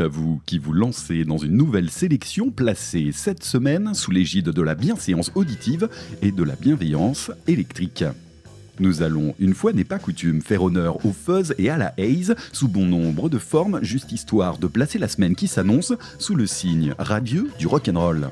À 0.00 0.08
vous 0.08 0.40
qui 0.46 0.58
vous 0.58 0.72
lancez 0.72 1.24
dans 1.24 1.36
une 1.36 1.56
nouvelle 1.56 1.90
sélection 1.90 2.50
placée 2.50 3.10
cette 3.12 3.44
semaine 3.44 3.92
sous 3.92 4.10
l'égide 4.10 4.48
de 4.48 4.62
la 4.62 4.74
bienséance 4.74 5.30
auditive 5.34 5.88
et 6.22 6.32
de 6.32 6.42
la 6.42 6.56
bienveillance 6.56 7.30
électrique. 7.46 8.04
Nous 8.80 9.02
allons, 9.02 9.34
une 9.38 9.52
fois 9.52 9.74
n'est 9.74 9.84
pas 9.84 9.98
coutume, 9.98 10.40
faire 10.40 10.62
honneur 10.62 11.04
au 11.04 11.12
fuzz 11.12 11.54
et 11.58 11.68
à 11.68 11.76
la 11.76 11.92
haze 11.98 12.34
sous 12.52 12.68
bon 12.68 12.86
nombre 12.86 13.28
de 13.28 13.38
formes, 13.38 13.80
juste 13.82 14.12
histoire 14.12 14.56
de 14.56 14.66
placer 14.66 14.98
la 14.98 15.08
semaine 15.08 15.34
qui 15.34 15.46
s'annonce 15.46 15.92
sous 16.18 16.36
le 16.36 16.46
signe 16.46 16.94
radieux 16.98 17.50
du 17.58 17.66
rock'n'roll. 17.66 18.30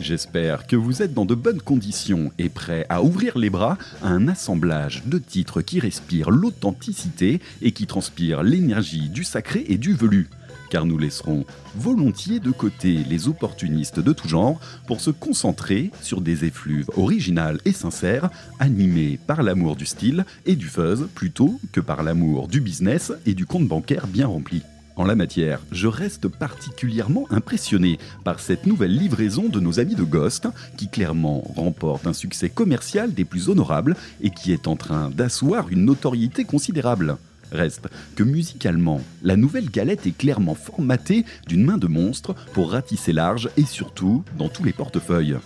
J'espère 0.00 0.66
que 0.66 0.76
vous 0.76 1.02
êtes 1.02 1.14
dans 1.14 1.26
de 1.26 1.34
bonnes 1.34 1.62
conditions 1.62 2.32
et 2.38 2.48
prêts 2.48 2.86
à 2.88 3.02
ouvrir 3.02 3.38
les 3.38 3.50
bras 3.50 3.78
à 4.02 4.08
un 4.08 4.28
assemblage 4.28 5.04
de 5.06 5.18
titres 5.18 5.60
qui 5.62 5.78
respirent 5.78 6.30
l'authenticité 6.30 7.38
et 7.62 7.72
qui 7.72 7.86
transpirent 7.86 8.42
l'énergie 8.42 9.08
du 9.08 9.24
sacré 9.24 9.64
et 9.68 9.78
du 9.78 9.92
velu 9.92 10.28
car 10.70 10.86
nous 10.86 10.96
laisserons 10.96 11.44
volontiers 11.76 12.40
de 12.40 12.50
côté 12.50 13.04
les 13.08 13.28
opportunistes 13.28 14.00
de 14.00 14.12
tout 14.12 14.28
genre 14.28 14.58
pour 14.86 15.00
se 15.00 15.10
concentrer 15.10 15.90
sur 16.00 16.20
des 16.20 16.44
effluves 16.44 16.90
originales 16.96 17.60
et 17.64 17.72
sincères, 17.72 18.30
animées 18.58 19.18
par 19.26 19.42
l'amour 19.42 19.76
du 19.76 19.84
style 19.84 20.24
et 20.46 20.56
du 20.56 20.68
fuzz 20.68 21.08
plutôt 21.14 21.60
que 21.72 21.80
par 21.80 22.02
l'amour 22.02 22.48
du 22.48 22.60
business 22.60 23.12
et 23.26 23.34
du 23.34 23.44
compte 23.44 23.68
bancaire 23.68 24.06
bien 24.06 24.26
rempli. 24.26 24.62
En 24.96 25.04
la 25.04 25.14
matière, 25.14 25.60
je 25.72 25.86
reste 25.86 26.28
particulièrement 26.28 27.26
impressionné 27.30 27.98
par 28.22 28.38
cette 28.38 28.66
nouvelle 28.66 28.94
livraison 28.94 29.48
de 29.48 29.58
nos 29.58 29.80
amis 29.80 29.94
de 29.94 30.02
Ghost, 30.02 30.48
qui 30.76 30.88
clairement 30.88 31.42
remporte 31.56 32.06
un 32.06 32.12
succès 32.12 32.50
commercial 32.50 33.14
des 33.14 33.24
plus 33.24 33.48
honorables 33.48 33.96
et 34.20 34.28
qui 34.28 34.52
est 34.52 34.68
en 34.68 34.76
train 34.76 35.08
d'asseoir 35.08 35.70
une 35.70 35.86
notoriété 35.86 36.44
considérable. 36.44 37.16
Reste 37.52 37.88
que 38.14 38.22
musicalement, 38.22 39.00
la 39.22 39.36
nouvelle 39.36 39.70
galette 39.70 40.06
est 40.06 40.16
clairement 40.16 40.54
formatée 40.54 41.24
d'une 41.46 41.64
main 41.64 41.78
de 41.78 41.86
monstre 41.86 42.34
pour 42.52 42.70
ratisser 42.72 43.12
large 43.12 43.48
et 43.56 43.64
surtout 43.64 44.24
dans 44.38 44.48
tous 44.48 44.64
les 44.64 44.72
portefeuilles. 44.72 45.36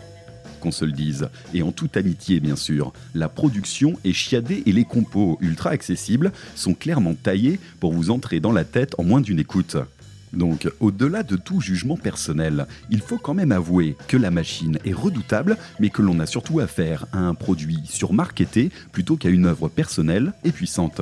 Qu'on 0.60 0.70
se 0.70 0.84
le 0.84 0.92
dise, 0.92 1.28
et 1.52 1.62
en 1.62 1.72
toute 1.72 1.96
amitié 1.96 2.40
bien 2.40 2.56
sûr, 2.56 2.92
la 3.14 3.28
production 3.28 3.98
est 4.04 4.12
chiadée 4.12 4.62
et 4.66 4.72
les 4.72 4.84
compos 4.84 5.38
ultra 5.40 5.70
accessibles 5.70 6.32
sont 6.54 6.74
clairement 6.74 7.14
taillés 7.14 7.58
pour 7.80 7.92
vous 7.92 8.10
entrer 8.10 8.40
dans 8.40 8.52
la 8.52 8.64
tête 8.64 8.94
en 8.98 9.04
moins 9.04 9.20
d'une 9.20 9.38
écoute. 9.38 9.76
Donc, 10.32 10.68
au-delà 10.80 11.22
de 11.22 11.36
tout 11.36 11.60
jugement 11.60 11.96
personnel, 11.96 12.66
il 12.90 13.00
faut 13.00 13.18
quand 13.18 13.34
même 13.34 13.52
avouer 13.52 13.96
que 14.08 14.16
la 14.16 14.30
machine 14.30 14.78
est 14.84 14.92
redoutable, 14.92 15.56
mais 15.78 15.90
que 15.90 16.02
l'on 16.02 16.18
a 16.18 16.26
surtout 16.26 16.60
affaire 16.60 17.06
à 17.12 17.18
un 17.18 17.34
produit 17.34 17.80
surmarketé 17.84 18.70
plutôt 18.92 19.16
qu'à 19.16 19.28
une 19.28 19.46
œuvre 19.46 19.68
personnelle 19.68 20.32
et 20.44 20.50
puissante. 20.50 21.00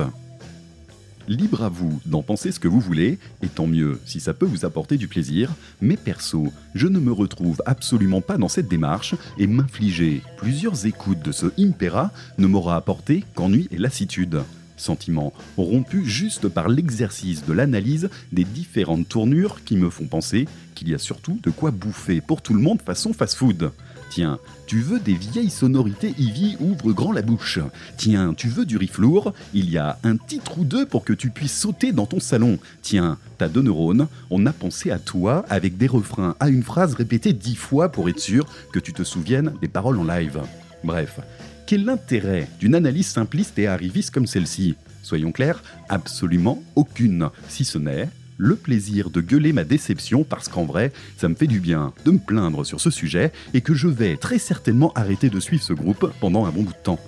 Libre 1.27 1.63
à 1.63 1.69
vous 1.69 2.01
d'en 2.05 2.21
penser 2.21 2.51
ce 2.51 2.59
que 2.59 2.67
vous 2.67 2.79
voulez, 2.79 3.17
et 3.41 3.47
tant 3.47 3.67
mieux 3.67 3.99
si 4.05 4.19
ça 4.19 4.33
peut 4.33 4.45
vous 4.45 4.65
apporter 4.65 4.97
du 4.97 5.07
plaisir, 5.07 5.51
mais 5.81 5.95
perso, 5.95 6.51
je 6.75 6.87
ne 6.87 6.99
me 6.99 7.11
retrouve 7.11 7.61
absolument 7.65 8.21
pas 8.21 8.37
dans 8.37 8.49
cette 8.49 8.67
démarche, 8.67 9.15
et 9.37 9.47
m'infliger 9.47 10.21
plusieurs 10.37 10.85
écoutes 10.85 11.23
de 11.23 11.31
ce 11.31 11.47
Impera 11.57 12.11
ne 12.37 12.47
m'aura 12.47 12.75
apporté 12.75 13.23
qu'ennui 13.35 13.67
et 13.71 13.77
lassitude. 13.77 14.41
Sentiments 14.75 15.33
rompus 15.55 16.05
juste 16.05 16.49
par 16.49 16.67
l'exercice 16.67 17.45
de 17.45 17.53
l'analyse 17.53 18.09
des 18.31 18.43
différentes 18.43 19.07
tournures 19.07 19.63
qui 19.63 19.77
me 19.77 19.89
font 19.89 20.07
penser 20.07 20.47
qu'il 20.75 20.89
y 20.89 20.93
a 20.93 20.97
surtout 20.97 21.39
de 21.41 21.51
quoi 21.51 21.71
bouffer 21.71 22.19
pour 22.19 22.41
tout 22.41 22.53
le 22.53 22.59
monde 22.59 22.81
façon 22.81 23.13
fast-food. 23.13 23.71
Tiens, 24.09 24.39
tu 24.73 24.79
veux 24.79 24.99
des 24.99 25.13
vieilles 25.13 25.51
sonorités 25.51 26.15
Ivy 26.17 26.57
ouvre 26.59 26.93
grand 26.93 27.11
la 27.11 27.21
bouche. 27.21 27.59
Tiens, 27.95 28.33
tu 28.35 28.47
veux 28.47 28.65
du 28.65 28.77
riff 28.77 28.97
lourd? 28.97 29.31
Il 29.53 29.69
y 29.69 29.77
a 29.77 29.99
un 30.03 30.17
titre 30.17 30.57
ou 30.57 30.65
deux 30.65 30.87
pour 30.87 31.05
que 31.05 31.13
tu 31.13 31.29
puisses 31.29 31.55
sauter 31.55 31.91
dans 31.91 32.07
ton 32.07 32.19
salon. 32.19 32.57
Tiens, 32.81 33.19
t'as 33.37 33.49
deux 33.49 33.61
neurones, 33.61 34.07
on 34.31 34.47
a 34.47 34.51
pensé 34.51 34.89
à 34.89 34.97
toi 34.97 35.45
avec 35.47 35.77
des 35.77 35.85
refrains 35.85 36.35
à 36.39 36.49
une 36.49 36.63
phrase 36.63 36.95
répétée 36.95 37.33
dix 37.33 37.53
fois 37.53 37.89
pour 37.89 38.09
être 38.09 38.19
sûr 38.19 38.47
que 38.71 38.79
tu 38.79 38.93
te 38.93 39.03
souviennes 39.03 39.53
des 39.61 39.67
paroles 39.67 39.99
en 39.99 40.05
live. 40.05 40.41
Bref, 40.83 41.19
quel 41.67 41.87
intérêt 41.87 42.49
d'une 42.59 42.73
analyse 42.73 43.05
simpliste 43.05 43.59
et 43.59 43.67
arriviste 43.67 44.09
comme 44.09 44.25
celle-ci? 44.25 44.73
Soyons 45.03 45.31
clairs, 45.31 45.61
absolument 45.87 46.63
aucune, 46.75 47.29
si 47.47 47.63
ce 47.63 47.77
n'est 47.77 48.09
le 48.37 48.55
plaisir 48.55 49.09
de 49.09 49.21
gueuler 49.21 49.53
ma 49.53 49.63
déception 49.63 50.23
parce 50.23 50.47
qu'en 50.47 50.65
vrai, 50.65 50.91
ça 51.17 51.27
me 51.29 51.35
fait 51.35 51.47
du 51.47 51.59
bien 51.59 51.93
de 52.05 52.11
me 52.11 52.19
plaindre 52.19 52.65
sur 52.65 52.81
ce 52.81 52.89
sujet 52.89 53.31
et 53.53 53.61
que 53.61 53.73
je 53.73 53.87
vais 53.87 54.17
très 54.17 54.39
certainement 54.39 54.91
arrêter 54.93 55.29
de 55.29 55.39
suivre 55.39 55.63
ce 55.63 55.73
groupe 55.73 56.11
pendant 56.19 56.45
un 56.45 56.51
bon 56.51 56.63
bout 56.63 56.73
de 56.73 56.83
temps. 56.83 56.99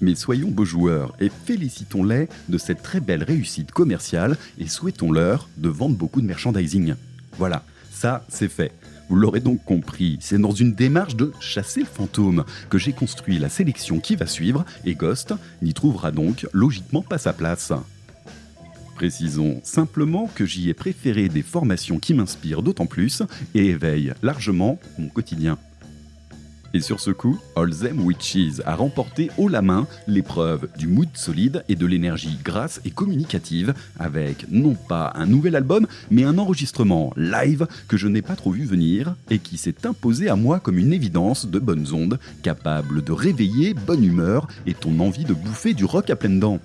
Mais 0.00 0.16
soyons 0.16 0.50
beaux 0.50 0.64
joueurs 0.64 1.14
et 1.20 1.30
félicitons-les 1.44 2.28
de 2.48 2.58
cette 2.58 2.82
très 2.82 3.00
belle 3.00 3.22
réussite 3.22 3.70
commerciale 3.70 4.36
et 4.58 4.66
souhaitons-leur 4.66 5.48
de 5.56 5.68
vendre 5.68 5.96
beaucoup 5.96 6.20
de 6.20 6.26
merchandising. 6.26 6.94
Voilà, 7.38 7.64
ça 7.92 8.24
c'est 8.28 8.50
fait. 8.50 8.72
Vous 9.08 9.16
l'aurez 9.16 9.40
donc 9.40 9.64
compris, 9.64 10.18
c'est 10.20 10.38
dans 10.38 10.52
une 10.52 10.74
démarche 10.74 11.16
de 11.16 11.32
chasser 11.38 11.80
le 11.80 11.86
fantôme 11.86 12.44
que 12.70 12.78
j'ai 12.78 12.92
construit 12.92 13.38
la 13.38 13.48
sélection 13.48 14.00
qui 14.00 14.16
va 14.16 14.26
suivre 14.26 14.64
et 14.84 14.94
Ghost 14.94 15.34
n'y 15.60 15.74
trouvera 15.74 16.10
donc 16.10 16.48
logiquement 16.52 17.02
pas 17.02 17.18
sa 17.18 17.32
place. 17.32 17.72
Précisons 19.02 19.60
simplement 19.64 20.30
que 20.32 20.46
j'y 20.46 20.70
ai 20.70 20.74
préféré 20.74 21.28
des 21.28 21.42
formations 21.42 21.98
qui 21.98 22.14
m'inspirent 22.14 22.62
d'autant 22.62 22.86
plus 22.86 23.24
et 23.52 23.66
éveillent 23.66 24.14
largement 24.22 24.78
mon 24.96 25.08
quotidien. 25.08 25.58
Et 26.72 26.80
sur 26.80 27.00
ce 27.00 27.10
coup, 27.10 27.36
All 27.56 27.74
Them 27.74 27.98
Witches 27.98 28.60
a 28.64 28.76
remporté 28.76 29.28
haut 29.38 29.48
la 29.48 29.60
main 29.60 29.88
l'épreuve 30.06 30.68
du 30.78 30.86
mood 30.86 31.08
solide 31.14 31.64
et 31.68 31.74
de 31.74 31.84
l'énergie 31.84 32.38
grasse 32.44 32.80
et 32.84 32.92
communicative 32.92 33.74
avec 33.98 34.46
non 34.52 34.74
pas 34.74 35.10
un 35.16 35.26
nouvel 35.26 35.56
album, 35.56 35.88
mais 36.12 36.22
un 36.22 36.38
enregistrement 36.38 37.12
live 37.16 37.66
que 37.88 37.96
je 37.96 38.06
n'ai 38.06 38.22
pas 38.22 38.36
trop 38.36 38.52
vu 38.52 38.64
venir 38.66 39.16
et 39.30 39.40
qui 39.40 39.58
s'est 39.58 39.84
imposé 39.84 40.28
à 40.28 40.36
moi 40.36 40.60
comme 40.60 40.78
une 40.78 40.92
évidence 40.92 41.46
de 41.46 41.58
bonnes 41.58 41.92
ondes, 41.92 42.20
capable 42.44 43.02
de 43.02 43.10
réveiller 43.10 43.74
bonne 43.74 44.04
humeur 44.04 44.46
et 44.64 44.74
ton 44.74 45.00
envie 45.00 45.24
de 45.24 45.34
bouffer 45.34 45.74
du 45.74 45.86
rock 45.86 46.08
à 46.08 46.14
pleines 46.14 46.38
dents. 46.38 46.60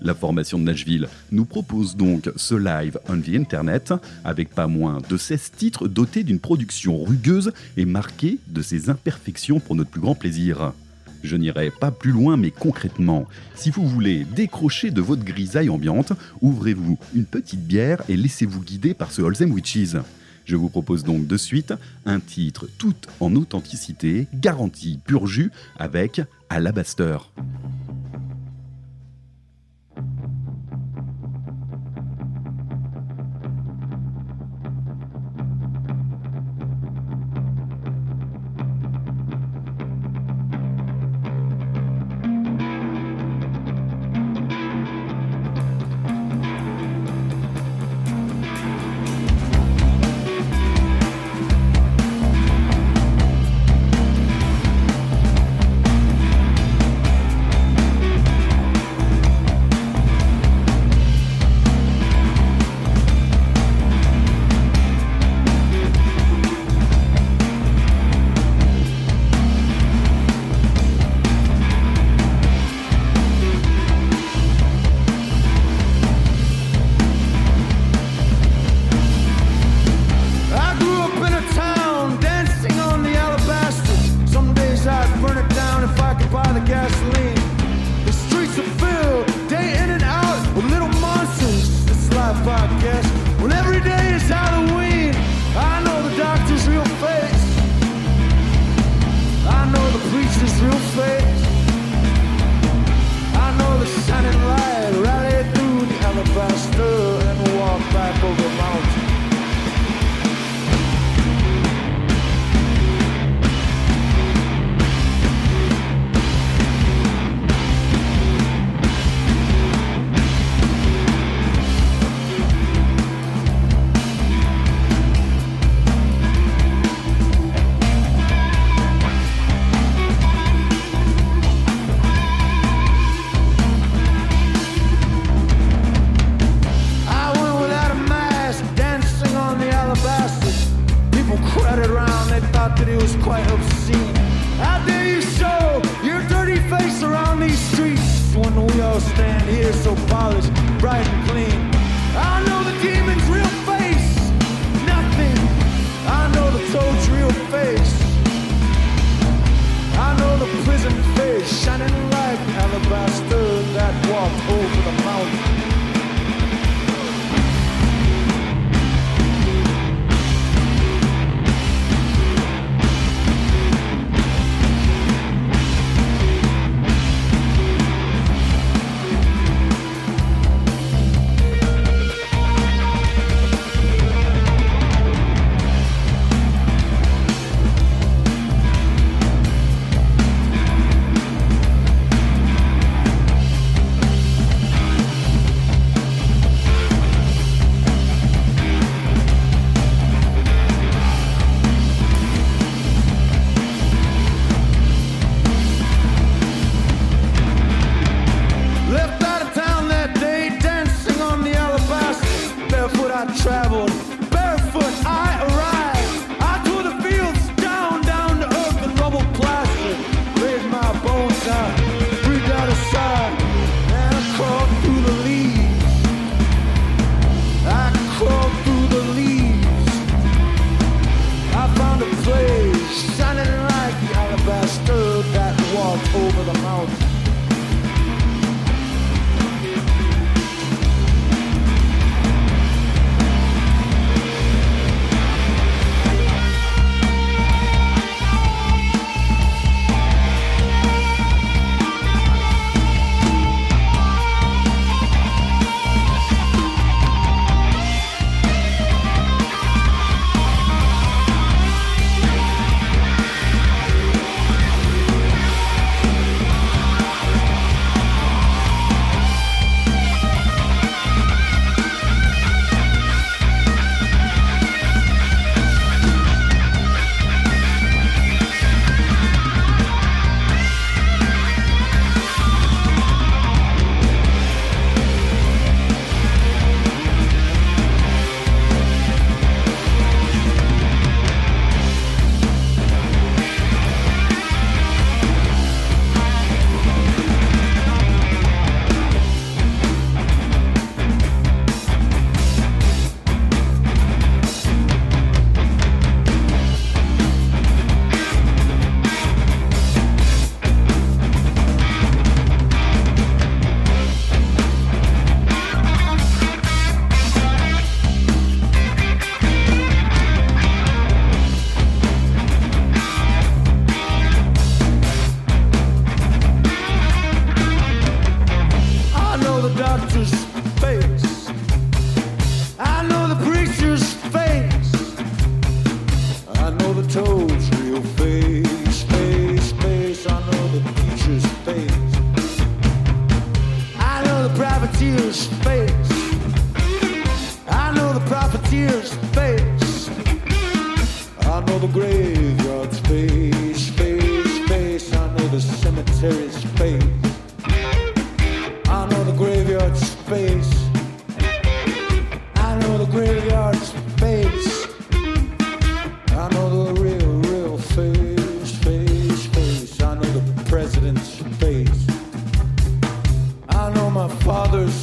La 0.00 0.14
formation 0.14 0.58
de 0.58 0.64
Nashville 0.64 1.08
nous 1.32 1.44
propose 1.44 1.96
donc 1.96 2.30
ce 2.36 2.54
live 2.54 2.98
on 3.08 3.20
the 3.20 3.34
Internet 3.34 3.94
avec 4.24 4.50
pas 4.50 4.66
moins 4.66 4.98
de 5.08 5.16
16 5.16 5.52
titres 5.56 5.88
dotés 5.88 6.22
d'une 6.22 6.38
production 6.38 7.02
rugueuse 7.02 7.52
et 7.76 7.84
marquée 7.84 8.38
de 8.48 8.62
ses 8.62 8.90
imperfections 8.90 9.58
pour 9.58 9.74
notre 9.74 9.90
plus 9.90 10.00
grand 10.00 10.14
plaisir. 10.14 10.72
Je 11.22 11.36
n'irai 11.36 11.70
pas 11.70 11.90
plus 11.90 12.12
loin, 12.12 12.36
mais 12.36 12.50
concrètement, 12.50 13.26
si 13.54 13.70
vous 13.70 13.86
voulez 13.86 14.24
décrocher 14.36 14.90
de 14.90 15.00
votre 15.00 15.24
grisaille 15.24 15.70
ambiante, 15.70 16.12
ouvrez-vous 16.40 16.98
une 17.14 17.24
petite 17.24 17.66
bière 17.66 18.02
et 18.08 18.16
laissez-vous 18.16 18.62
guider 18.62 18.94
par 18.94 19.10
ce 19.10 19.22
Holzem 19.22 19.50
Witches. 19.50 19.96
Je 20.44 20.54
vous 20.54 20.68
propose 20.68 21.02
donc 21.02 21.26
de 21.26 21.36
suite 21.36 21.74
un 22.04 22.20
titre 22.20 22.68
tout 22.78 22.94
en 23.18 23.34
authenticité, 23.34 24.28
garanti 24.34 25.00
pur 25.04 25.26
jus, 25.26 25.50
avec 25.78 26.20
Alabaster. 26.48 27.18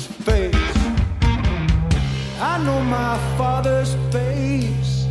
face. 0.05 0.77
I 2.39 2.61
know 2.65 2.81
my 2.81 3.17
father's 3.37 3.93
face. 4.11 5.07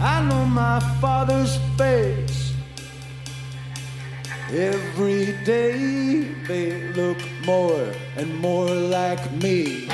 I 0.00 0.22
know 0.28 0.44
my 0.44 0.80
father's 1.00 1.56
face. 1.76 2.52
Every 4.50 5.32
day 5.44 6.22
they 6.46 6.92
look 6.92 7.18
more 7.44 7.92
and 8.16 8.38
more 8.38 8.68
like 8.68 9.32
me. 9.32 9.88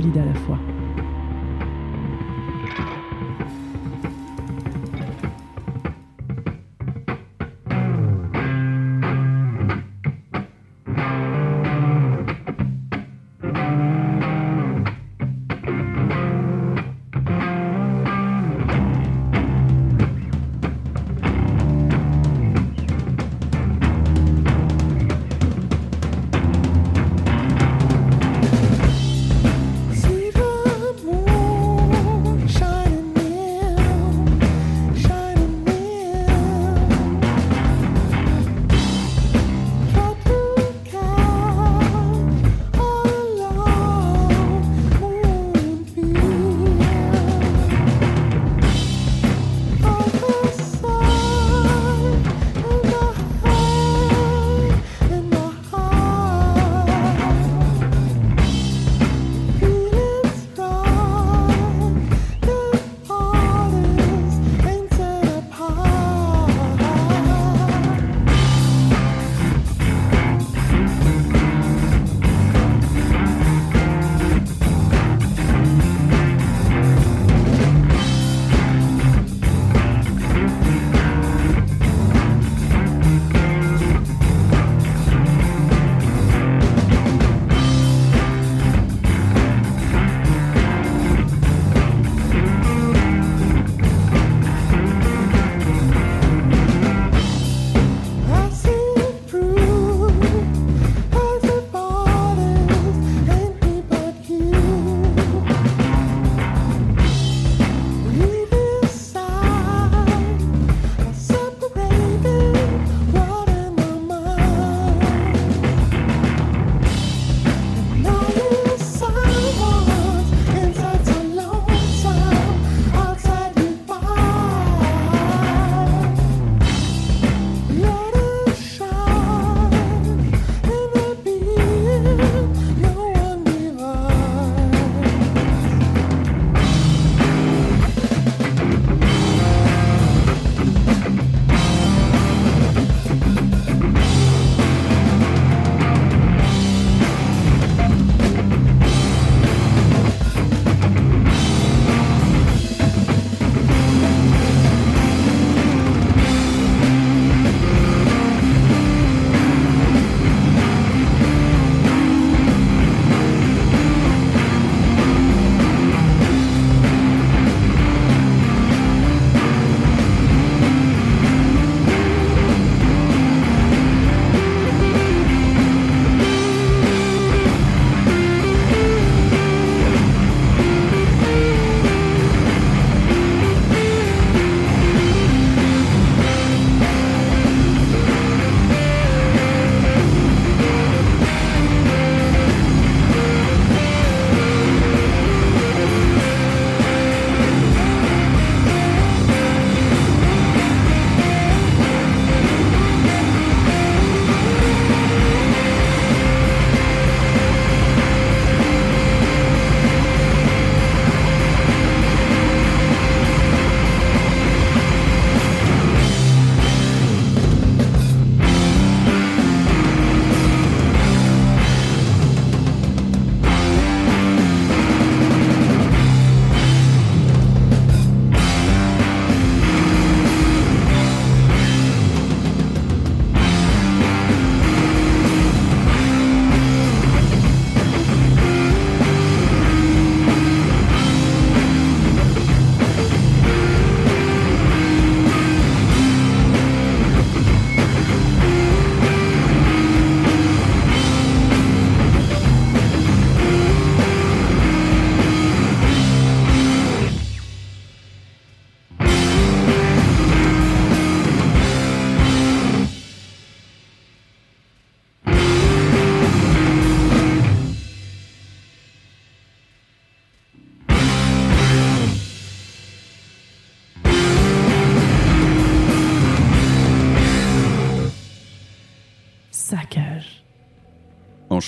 Solide 0.00 0.18
à 0.18 0.24
la 0.24 0.34
fois. 0.34 0.58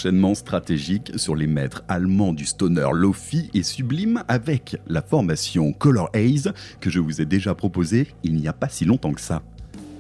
Enchaînement 0.03 0.35
stratégique 0.35 1.13
sur 1.15 1.37
les 1.37 1.47
maîtres 1.47 1.85
allemands 1.87 2.33
du 2.33 2.45
stoner 2.45 2.89
Lofi 2.93 3.51
et 3.55 3.63
sublime 3.63 4.25
avec 4.27 4.77
la 4.89 5.01
formation 5.01 5.73
Color 5.73 6.11
Haze 6.13 6.53
que 6.81 6.91
je 6.91 6.99
vous 6.99 7.21
ai 7.21 7.25
déjà 7.25 7.55
proposé 7.55 8.09
il 8.25 8.35
n'y 8.35 8.49
a 8.49 8.53
pas 8.53 8.69
si 8.69 8.85
longtemps 8.85 9.13
que 9.13 9.21
ça. 9.21 9.43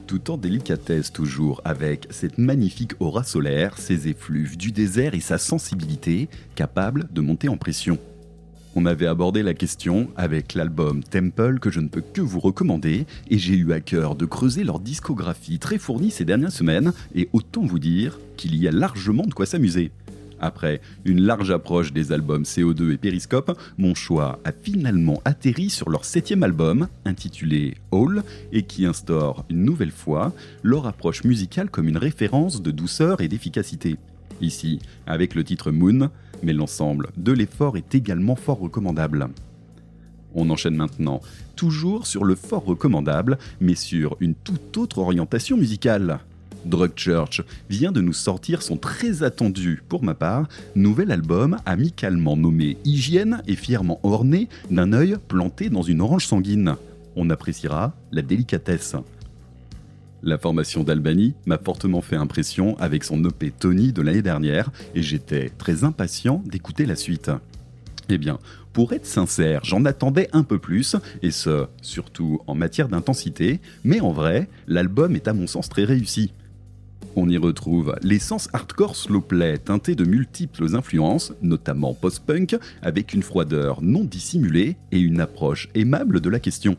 tout 0.09 0.33
en 0.33 0.39
délicatesse 0.39 1.13
toujours, 1.13 1.63
avec 1.65 2.09
cette 2.11 2.37
magnifique 2.37 2.95
aura 2.99 3.23
solaire, 3.23 3.79
ses 3.79 4.09
effluves 4.09 4.57
du 4.57 4.73
désert 4.73 5.15
et 5.15 5.21
sa 5.21 5.39
sensibilité, 5.39 6.29
capable 6.57 7.07
de 7.13 7.21
monter 7.21 7.49
en 7.49 7.57
pression. 7.57 7.97
On 8.75 8.87
avait 8.87 9.07
abordé 9.07 9.43
la 9.43 9.53
question 9.53 10.09
avec 10.17 10.55
l'album 10.55 11.05
Temple 11.05 11.59
que 11.59 11.71
je 11.71 11.81
ne 11.81 11.89
peux 11.89 12.01
que 12.01 12.23
vous 12.23 12.41
recommander 12.41 13.05
et 13.29 13.37
j'ai 13.37 13.55
eu 13.55 13.73
à 13.73 13.81
cœur 13.81 14.15
de 14.15 14.25
creuser 14.25 14.65
leur 14.65 14.81
discographie 14.81 15.59
très 15.59 15.77
fournie 15.77 16.11
ces 16.11 16.25
dernières 16.25 16.53
semaines 16.53 16.95
et 17.15 17.29
autant 17.35 17.67
vous 17.67 17.79
dire 17.79 18.19
qu'il 18.39 18.57
y 18.57 18.67
a 18.67 18.73
largement 18.73 19.25
de 19.25 19.35
quoi 19.35 19.45
s'amuser. 19.45 19.91
Après 20.41 20.81
une 21.05 21.21
large 21.21 21.51
approche 21.51 21.93
des 21.93 22.13
albums 22.13 22.45
CO2 22.45 22.93
et 22.93 22.97
Periscope, 22.97 23.57
mon 23.77 23.95
choix 23.95 24.41
a 24.45 24.53
finalement 24.53 25.21
atterri 25.27 25.69
sur 25.69 25.91
leur 25.91 26.07
septième 26.07 26.43
album, 26.43 26.89
intitulé 27.05 27.75
All, 27.93 28.23
et 28.53 28.63
qui 28.63 28.87
instaure 28.87 29.45
une 29.51 29.65
nouvelle 29.65 29.93
fois 29.93 30.33
leur 30.63 30.87
approche 30.87 31.25
musicale 31.25 31.69
comme 31.69 31.89
une 31.89 31.99
référence 31.99 32.63
de 32.63 32.71
douceur 32.71 33.21
et 33.21 33.29
d'efficacité. 33.29 33.99
Ici, 34.41 34.81
avec 35.07 35.35
le 35.35 35.45
titre 35.45 35.71
Moon, 35.71 36.11
mais 36.43 36.53
l'ensemble 36.53 37.09
de 37.17 37.33
l'effort 37.33 37.77
est 37.77 37.95
également 37.95 38.37
fort 38.37 38.61
recommandable. 38.61 39.29
On 40.35 40.51
enchaîne 40.51 40.77
maintenant, 40.77 41.21
toujours 41.57 42.07
sur 42.07 42.25
le 42.25 42.35
fort 42.35 42.65
recommandable, 42.65 43.39
mais 43.61 43.75
sur 43.75 44.17
une 44.21 44.35
toute 44.35 44.77
autre 44.79 44.99
orientation 44.99 45.57
musicale. 45.57 46.21
Drug 46.65 46.93
Church 46.97 47.43
vient 47.69 47.93
de 47.93 48.01
nous 48.01 48.13
sortir 48.13 48.63
son 48.63 48.77
très 48.77 49.23
attendu, 49.23 49.83
pour 49.89 50.03
ma 50.05 50.15
part, 50.15 50.49
nouvel 50.77 51.11
album 51.11 51.59
amicalement 51.67 52.37
nommé 52.37 52.79
Hygiène 52.85 53.43
et 53.47 53.57
fièrement 53.57 54.01
orné 54.03 54.49
d'un 54.71 54.93
œil 54.93 55.17
planté 55.29 55.71
dans 55.71 55.83
une 55.83 56.01
orange 56.01 56.27
sanguine. 56.27 56.77
On 57.17 57.31
appréciera 57.31 57.95
la 58.13 58.23
délicatesse. 58.23 58.97
La 60.25 60.39
formation 60.39 60.85
d'Albany 60.85 61.35
m'a 61.47 61.59
fortement 61.59 62.01
fait 62.01 62.15
impression 62.15 62.79
avec 62.79 63.03
son 63.03 63.25
EP 63.25 63.51
Tony 63.51 63.93
de 63.93 64.03
l'année 64.03 64.23
dernière 64.23 64.71
et 64.95 65.03
j'étais 65.03 65.51
très 65.59 65.83
impatient 65.83 66.45
d'écouter 66.47 66.87
la 66.87 66.95
suite. 66.95 67.33
Eh 68.09 68.19
bien, 68.19 68.39
pour 68.73 68.93
être 68.93 69.07
sincère, 69.07 69.65
j'en 69.65 69.85
attendais 69.85 70.29
un 70.33 70.45
peu 70.45 70.59
plus, 70.59 70.97
et 71.23 71.33
ce, 71.33 71.67
surtout 71.83 72.41
en 72.47 72.55
matière 72.55 72.89
d'intensité, 72.89 73.61
mais 73.85 74.01
en 74.01 74.13
vrai, 74.13 74.49
l'album 74.69 75.17
est 75.17 75.27
à 75.27 75.33
mon 75.33 75.49
sens 75.49 75.69
très 75.69 75.85
réussi. 75.85 76.33
On 77.17 77.29
y 77.29 77.37
retrouve 77.37 77.97
l'essence 78.03 78.49
hardcore 78.53 78.95
slowplay 78.95 79.59
teinté 79.59 79.95
de 79.97 80.05
multiples 80.05 80.77
influences, 80.77 81.33
notamment 81.43 81.95
post-punk, 81.95 82.57
avec 82.81 83.13
une 83.13 83.23
froideur 83.23 83.83
non 83.83 84.05
dissimulée 84.05 84.77
et 84.93 85.01
une 85.01 85.21
approche 85.21 85.69
aimable 85.75 86.21
de 86.21 86.31
la 86.31 86.39
question. 86.39 86.77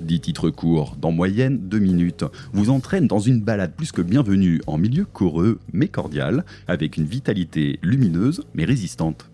Dix 0.00 0.20
titres 0.20 0.50
courts, 0.50 0.96
d'en 1.00 1.12
moyenne 1.12 1.58
deux 1.68 1.78
minutes, 1.78 2.24
vous 2.52 2.70
entraînent 2.70 3.06
dans 3.06 3.18
une 3.18 3.42
balade 3.42 3.74
plus 3.76 3.92
que 3.92 4.00
bienvenue 4.00 4.62
en 4.66 4.78
milieu 4.78 5.04
coreux 5.04 5.58
mais 5.72 5.88
cordial, 5.88 6.44
avec 6.68 6.96
une 6.96 7.04
vitalité 7.04 7.78
lumineuse 7.82 8.42
mais 8.54 8.64
résistante. 8.64 9.30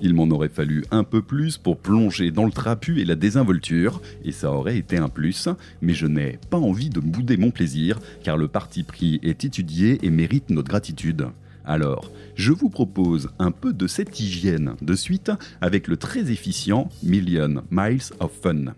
Il 0.00 0.14
m'en 0.14 0.28
aurait 0.30 0.48
fallu 0.48 0.84
un 0.90 1.04
peu 1.04 1.22
plus 1.22 1.58
pour 1.58 1.78
plonger 1.78 2.30
dans 2.30 2.44
le 2.44 2.52
trapu 2.52 3.00
et 3.00 3.04
la 3.04 3.14
désinvolture, 3.14 4.00
et 4.24 4.32
ça 4.32 4.52
aurait 4.52 4.78
été 4.78 4.96
un 4.96 5.08
plus, 5.08 5.48
mais 5.80 5.94
je 5.94 6.06
n'ai 6.06 6.38
pas 6.50 6.58
envie 6.58 6.90
de 6.90 7.00
bouder 7.00 7.36
mon 7.36 7.50
plaisir, 7.50 7.98
car 8.22 8.36
le 8.36 8.48
parti 8.48 8.82
pris 8.82 9.20
est 9.22 9.44
étudié 9.44 9.98
et 10.02 10.10
mérite 10.10 10.50
notre 10.50 10.68
gratitude. 10.68 11.28
Alors, 11.64 12.10
je 12.34 12.52
vous 12.52 12.70
propose 12.70 13.30
un 13.38 13.50
peu 13.50 13.72
de 13.72 13.86
cette 13.86 14.18
hygiène 14.18 14.74
de 14.80 14.94
suite 14.94 15.30
avec 15.60 15.86
le 15.86 15.96
très 15.96 16.30
efficient 16.32 16.88
Million 17.02 17.62
Miles 17.70 18.10
of 18.20 18.32
Fun. 18.42 18.74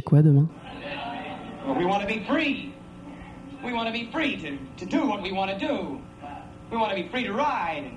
Demain? 0.00 0.48
We 1.76 1.84
want 1.84 2.02
to 2.02 2.08
be 2.08 2.24
free. 2.24 2.74
We 3.64 3.72
want 3.72 3.86
to 3.86 3.92
be 3.92 4.10
free 4.10 4.36
to, 4.40 4.58
to 4.78 4.86
do 4.86 5.06
what 5.06 5.22
we 5.22 5.32
want 5.32 5.56
to 5.56 5.58
do. 5.66 6.00
We 6.70 6.76
want 6.76 6.90
to 6.96 7.02
be 7.02 7.08
free 7.08 7.24
to 7.24 7.32
ride. 7.32 7.92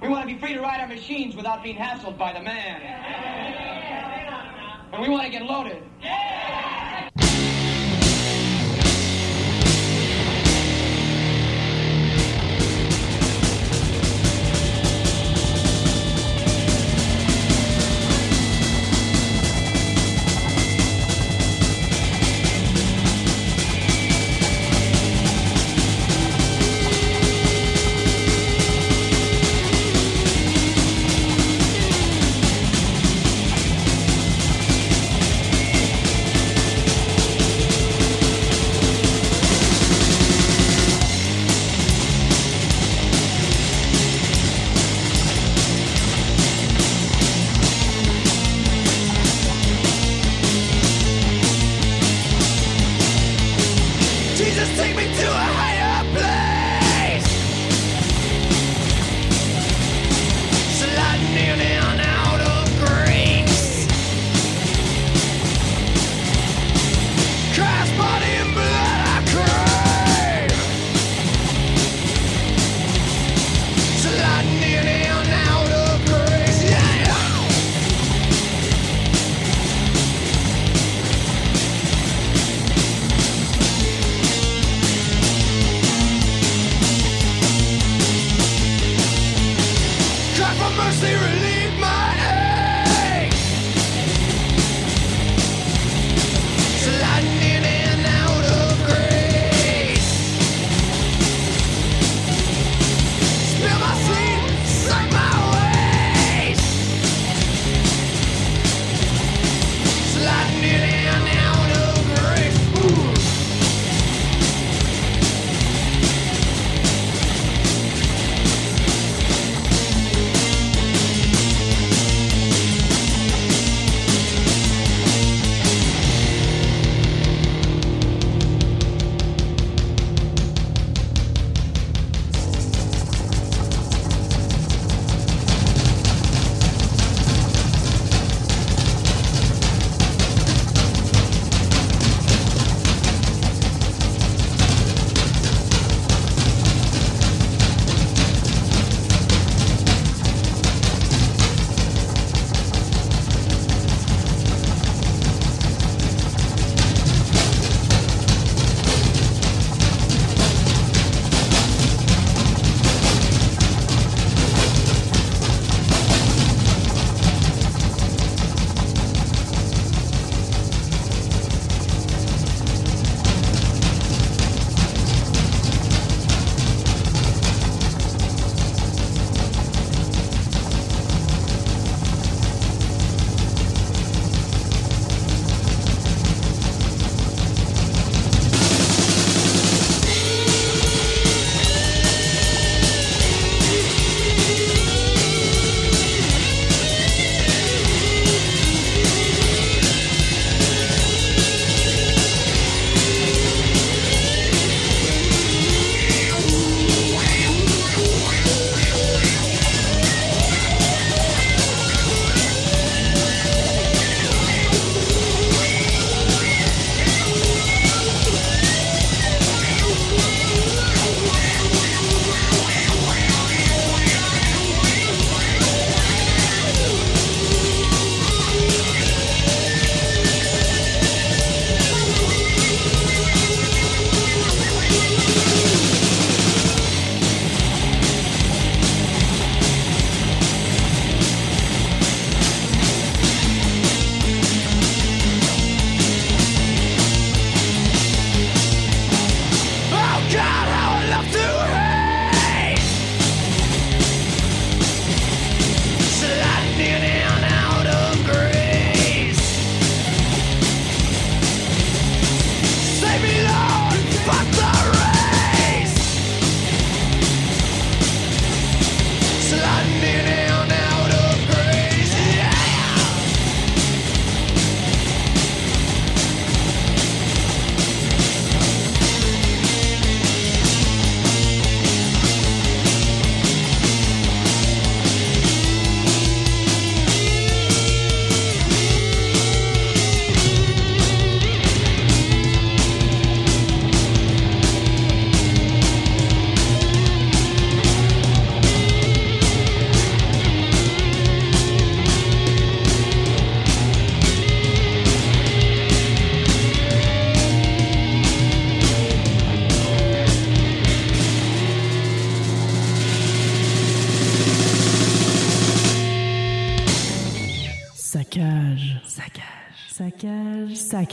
We 0.00 0.08
want 0.08 0.28
to 0.28 0.34
be 0.34 0.40
free 0.40 0.54
to 0.54 0.60
ride 0.60 0.80
our 0.80 0.88
machines 0.88 1.36
without 1.36 1.62
being 1.62 1.76
hassled 1.76 2.18
by 2.18 2.32
the 2.32 2.40
man. 2.40 2.80
And 4.92 5.00
we 5.00 5.08
want 5.08 5.24
to 5.24 5.30
get 5.30 5.42
loaded. 5.42 5.82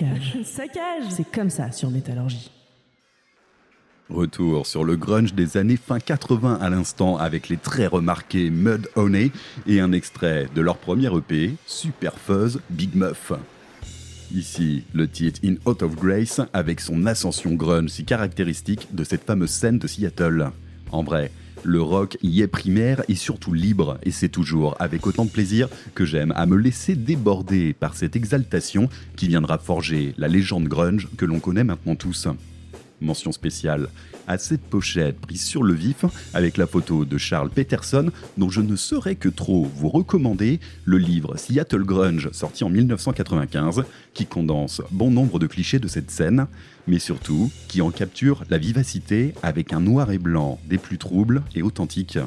C'est 1.09 1.31
comme 1.31 1.49
ça 1.49 1.71
sur 1.71 1.89
Métallurgie. 1.89 2.51
Retour 4.09 4.65
sur 4.65 4.83
le 4.83 4.95
grunge 4.95 5.35
des 5.35 5.57
années 5.57 5.77
fin 5.77 5.99
80 5.99 6.57
à 6.59 6.69
l'instant 6.71 7.17
avec 7.17 7.47
les 7.47 7.57
très 7.57 7.85
remarqués 7.85 8.49
Mud 8.49 8.89
Honey 8.95 9.31
et 9.67 9.79
un 9.79 9.91
extrait 9.91 10.47
de 10.55 10.61
leur 10.61 10.77
premier 10.77 11.15
EP, 11.15 11.53
Super 11.67 12.17
Fuzz 12.17 12.59
Big 12.71 12.95
Muff. 12.95 13.33
Ici, 14.33 14.83
le 14.93 15.07
titre 15.07 15.39
In 15.43 15.55
Out 15.69 15.83
of 15.83 15.95
Grace 15.95 16.41
avec 16.53 16.79
son 16.79 17.05
ascension 17.05 17.53
grunge 17.53 17.89
si 17.89 18.03
caractéristique 18.03 18.95
de 18.95 19.03
cette 19.03 19.25
fameuse 19.25 19.51
scène 19.51 19.77
de 19.77 19.85
Seattle. 19.85 20.51
En 20.91 21.03
vrai, 21.03 21.31
le 21.63 21.81
rock 21.81 22.17
y 22.21 22.41
est 22.41 22.47
primaire 22.47 23.03
et 23.07 23.15
surtout 23.15 23.53
libre, 23.53 23.97
et 24.03 24.11
c'est 24.11 24.29
toujours 24.29 24.75
avec 24.79 25.05
autant 25.07 25.25
de 25.25 25.29
plaisir 25.29 25.67
que 25.95 26.05
j'aime 26.05 26.33
à 26.35 26.45
me 26.45 26.57
laisser 26.57 26.95
déborder 26.95 27.73
par 27.73 27.95
cette 27.95 28.15
exaltation 28.15 28.89
qui 29.15 29.27
viendra 29.27 29.57
forger 29.57 30.13
la 30.17 30.27
légende 30.27 30.67
grunge 30.67 31.07
que 31.17 31.25
l'on 31.25 31.39
connaît 31.39 31.63
maintenant 31.63 31.95
tous. 31.95 32.27
Mention 33.01 33.31
spéciale 33.31 33.89
à 34.27 34.37
cette 34.37 34.61
pochette 34.61 35.19
prise 35.19 35.43
sur 35.43 35.63
le 35.63 35.73
vif 35.73 36.05
avec 36.33 36.57
la 36.57 36.67
photo 36.67 37.05
de 37.05 37.17
Charles 37.17 37.49
Peterson 37.49 38.11
dont 38.37 38.49
je 38.49 38.61
ne 38.61 38.75
saurais 38.75 39.15
que 39.15 39.29
trop 39.29 39.65
vous 39.73 39.89
recommander 39.89 40.59
le 40.85 40.97
livre 40.97 41.37
Seattle 41.37 41.83
Grunge 41.83 42.29
sorti 42.31 42.63
en 42.63 42.69
1995 42.69 43.85
qui 44.13 44.25
condense 44.25 44.81
bon 44.91 45.11
nombre 45.11 45.39
de 45.39 45.47
clichés 45.47 45.79
de 45.79 45.87
cette 45.87 46.11
scène 46.11 46.47
mais 46.89 46.99
surtout 46.99 47.51
qui 47.67 47.81
en 47.81 47.91
capture 47.91 48.43
la 48.49 48.57
vivacité 48.57 49.33
avec 49.43 49.73
un 49.73 49.79
noir 49.79 50.11
et 50.11 50.17
blanc 50.17 50.59
des 50.67 50.79
plus 50.79 50.97
troubles 50.97 51.43
et 51.55 51.61
authentiques. 51.61 52.17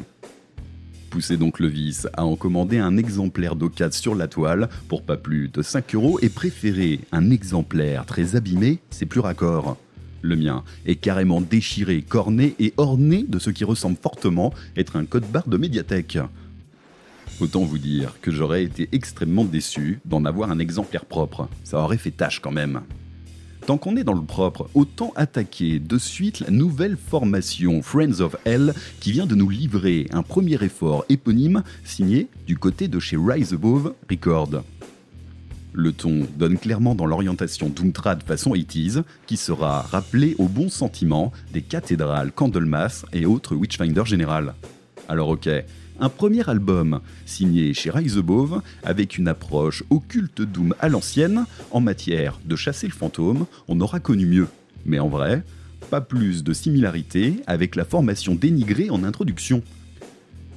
Poussez 1.11 1.37
donc 1.37 1.59
le 1.59 1.67
vice 1.67 2.07
à 2.15 2.25
en 2.25 2.37
commander 2.37 2.79
un 2.79 2.97
exemplaire 2.97 3.57
d'occasion 3.57 4.01
sur 4.01 4.15
la 4.15 4.29
toile 4.29 4.71
pour 4.89 5.03
pas 5.03 5.17
plus 5.17 5.49
de 5.49 5.61
5 5.61 5.95
euros 5.95 6.19
et 6.23 6.29
préférez 6.29 7.01
un 7.11 7.31
exemplaire 7.31 8.07
très 8.07 8.37
abîmé, 8.37 8.79
c'est 8.91 9.05
plus 9.05 9.21
raccord. 9.21 9.77
Le 10.23 10.37
mien 10.37 10.63
est 10.87 10.95
carrément 10.95 11.41
déchiré, 11.41 12.01
corné 12.01 12.55
et 12.61 12.73
orné 12.77 13.25
de 13.29 13.41
ce 13.41 13.51
qui 13.51 13.65
ressemble 13.65 13.99
fortement 14.01 14.55
être 14.77 14.97
un 14.97 15.05
code 15.05 15.27
barre 15.27 15.49
de 15.49 15.57
médiathèque. 15.57 16.19
Autant 17.41 17.65
vous 17.65 17.79
dire 17.79 18.15
que 18.23 18.31
j'aurais 18.31 18.63
été 18.63 18.89
extrêmement 18.93 19.45
déçu 19.45 19.99
d'en 20.05 20.25
avoir 20.25 20.53
un 20.53 20.61
exemplaire 20.61 21.05
propre. 21.05 21.49
Ça 21.65 21.81
aurait 21.81 21.99
fait 21.99 22.13
tâche 22.13 22.39
quand 22.39 22.53
même. 22.53 22.83
Tant 23.67 23.79
qu'on 23.79 23.97
est 23.97 24.03
dans 24.03 24.15
le 24.15 24.23
propre, 24.23 24.69
autant 24.75 25.13
attaquer 25.15 25.79
de 25.79 25.97
suite 25.97 26.41
la 26.41 26.51
nouvelle 26.51 26.97
formation 26.97 27.81
Friends 27.81 28.21
of 28.21 28.35
Hell 28.45 28.75
qui 28.99 29.13
vient 29.13 29.27
de 29.27 29.37
nous 29.37 29.49
livrer 29.49 30.09
un 30.11 30.23
premier 30.23 30.61
effort 30.65 31.05
éponyme 31.09 31.63
signé 31.85 32.27
du 32.45 32.59
côté 32.59 32.89
de 32.89 32.99
chez 32.99 33.17
Rise 33.17 33.53
Above 33.53 33.95
Record. 34.11 34.65
Le 35.73 35.93
ton 35.93 36.27
donne 36.37 36.59
clairement 36.59 36.97
dans 36.97 37.07
l'orientation 37.07 37.69
Doomtrad 37.69 38.25
façon 38.25 38.53
80 38.53 39.05
qui 39.27 39.37
sera 39.37 39.83
rappelé 39.83 40.35
au 40.39 40.49
bon 40.49 40.69
sentiment 40.69 41.33
des 41.53 41.63
cathédrales 41.63 42.33
Candlemas 42.33 43.05
et 43.13 43.27
autres 43.27 43.55
Witchfinder 43.55 44.05
général. 44.05 44.55
Alors 45.09 45.29
ok, 45.29 45.49
un 46.03 46.09
premier 46.09 46.49
album 46.51 47.01
signé 47.27 47.73
chez 47.75 47.91
Rise 47.91 48.19
Above 48.19 48.61
avec 48.83 49.19
une 49.19 49.29
approche 49.29 49.85
occulte 49.89 50.43
Doom 50.43 50.75
à 50.81 50.89
l'ancienne 50.89 51.47
en 51.71 51.81
matière 51.81 52.41
de 52.45 52.57
chasser 52.57 52.89
le 52.89 52.93
fantôme, 52.93 53.47
on 53.69 53.81
aura 53.81 54.01
connu 54.01 54.27
mieux. 54.27 54.49
Mais 54.85 54.99
en 54.99 55.09
vrai, 55.09 55.45
pas 55.91 56.01
plus 56.01 56.43
de 56.43 56.53
similarité 56.53 57.37
avec 57.47 57.77
la 57.77 57.85
formation 57.85 58.35
dénigrée 58.35 58.91
en 58.91 59.05
introduction 59.05 59.63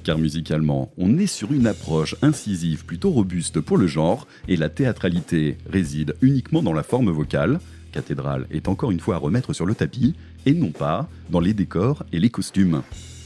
car 0.02 0.18
musicalement, 0.18 0.92
on 0.98 1.18
est 1.18 1.26
sur 1.26 1.52
une 1.52 1.66
approche 1.66 2.14
incisive 2.22 2.84
plutôt 2.84 3.10
robuste 3.10 3.60
pour 3.60 3.76
le 3.76 3.88
genre, 3.88 4.28
et 4.46 4.56
la 4.56 4.68
théâtralité 4.68 5.58
réside 5.68 6.14
uniquement 6.22 6.62
dans 6.62 6.72
la 6.72 6.84
forme 6.84 7.10
vocale, 7.10 7.58
cathédrale 7.90 8.46
est 8.52 8.68
encore 8.68 8.92
une 8.92 9.00
fois 9.00 9.16
à 9.16 9.18
remettre 9.18 9.52
sur 9.52 9.66
le 9.66 9.74
tapis, 9.74 10.14
et 10.46 10.54
non 10.54 10.70
pas 10.70 11.08
dans 11.28 11.40
les 11.40 11.54
décors 11.54 12.04
et 12.12 12.20
les 12.20 12.30
costumes. 12.30 12.82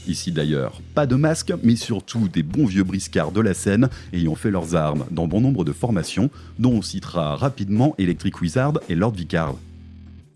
Ici 0.07 0.31
d'ailleurs, 0.31 0.81
pas 0.95 1.05
de 1.05 1.15
masque, 1.15 1.53
mais 1.63 1.75
surtout 1.75 2.27
des 2.27 2.43
bons 2.43 2.65
vieux 2.65 2.83
briscards 2.83 3.31
de 3.31 3.41
la 3.41 3.53
scène 3.53 3.89
ayant 4.13 4.35
fait 4.35 4.51
leurs 4.51 4.75
armes 4.75 5.05
dans 5.11 5.27
bon 5.27 5.41
nombre 5.41 5.63
de 5.63 5.71
formations, 5.71 6.29
dont 6.57 6.73
on 6.73 6.81
citera 6.81 7.35
rapidement 7.35 7.93
Electric 7.97 8.41
Wizard 8.41 8.73
et 8.89 8.95
Lord 8.95 9.13
Vicard. 9.13 9.55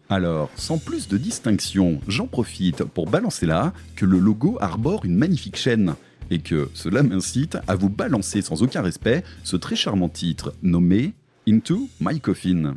Alors, 0.07 0.51
sans 0.55 0.77
plus 0.77 1.07
de 1.07 1.17
distinction, 1.17 1.99
j'en 2.07 2.27
profite 2.27 2.83
pour 2.83 3.09
balancer 3.09 3.47
là 3.47 3.73
que 3.95 4.05
le 4.05 4.19
logo 4.19 4.57
arbore 4.61 5.03
une 5.03 5.15
magnifique 5.15 5.57
chaîne 5.57 5.95
et 6.29 6.39
que 6.39 6.69
cela 6.75 7.01
m'incite 7.01 7.57
à 7.67 7.75
vous 7.75 7.89
balancer 7.89 8.41
sans 8.41 8.61
aucun 8.61 8.81
respect 8.81 9.23
ce 9.43 9.55
très 9.55 9.75
charmant 9.75 10.09
titre 10.09 10.53
nommé 10.61 11.13
Into 11.47 11.89
My 11.99 12.19
Coffin. 12.19 12.75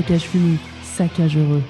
Saccage 0.00 0.22
fini, 0.22 0.58
saccage 0.82 1.36
heureux. 1.36 1.62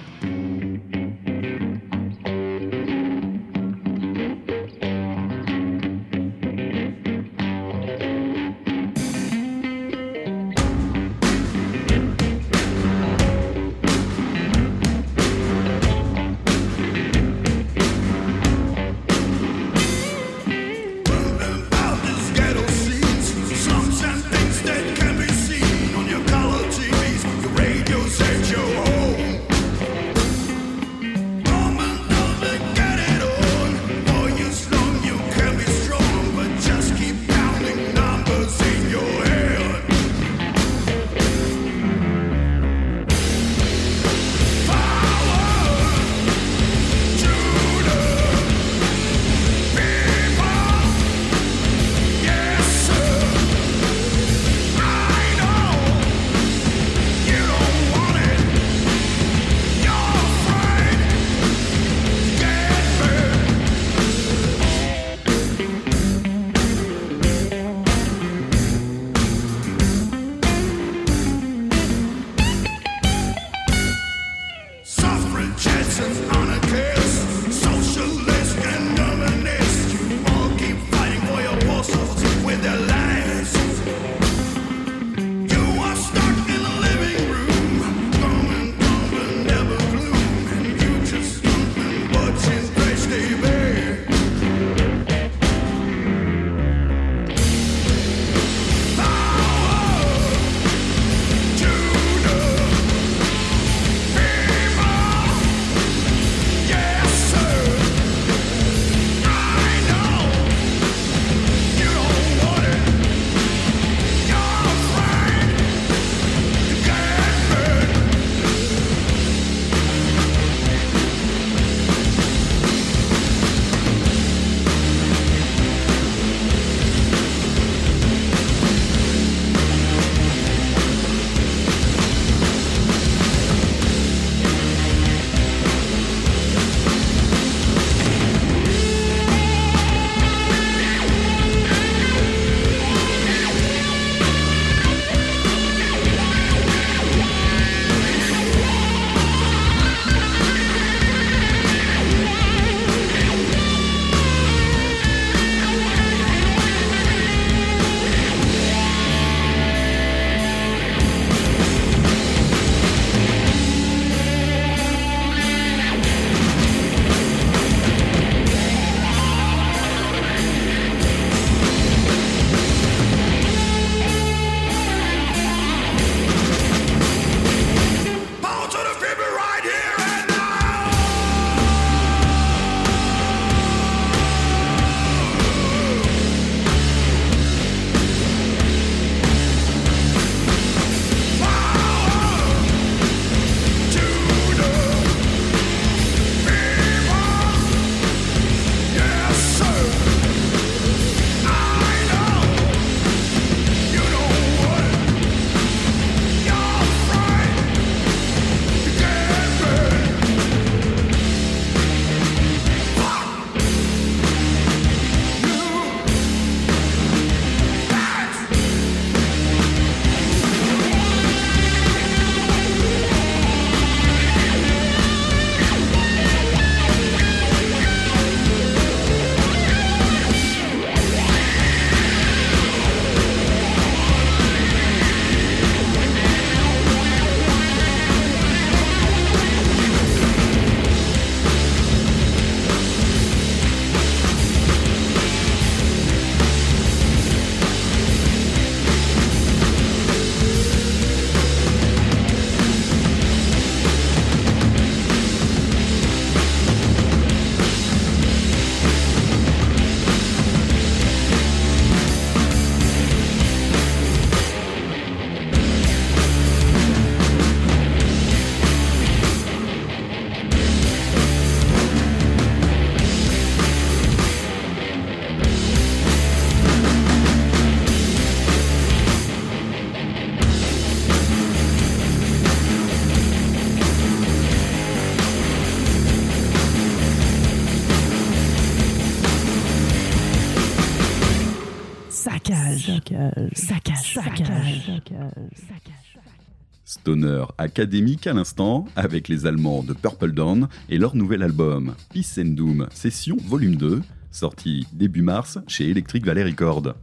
Stoner 296.85 297.45
académique 297.59 298.27
à 298.27 298.33
l'instant, 298.33 298.85
avec 298.95 299.29
les 299.29 299.47
Allemands 299.47 299.83
de 299.83 299.95
Purple 299.95 300.33
Dawn 300.33 300.69
et 300.89 300.99
leur 300.99 301.17
nouvel 301.17 301.43
album, 301.43 301.95
Peace 302.13 302.39
and 302.39 302.51
Doom, 302.51 302.89
Session 302.93 303.37
Volume 303.45 303.77
2, 303.77 304.03
sorti 304.31 304.87
début 304.93 305.23
mars 305.23 305.59
chez 305.67 305.91
Electric 305.91 306.25
Valley 306.25 306.45
Records. 306.45 306.95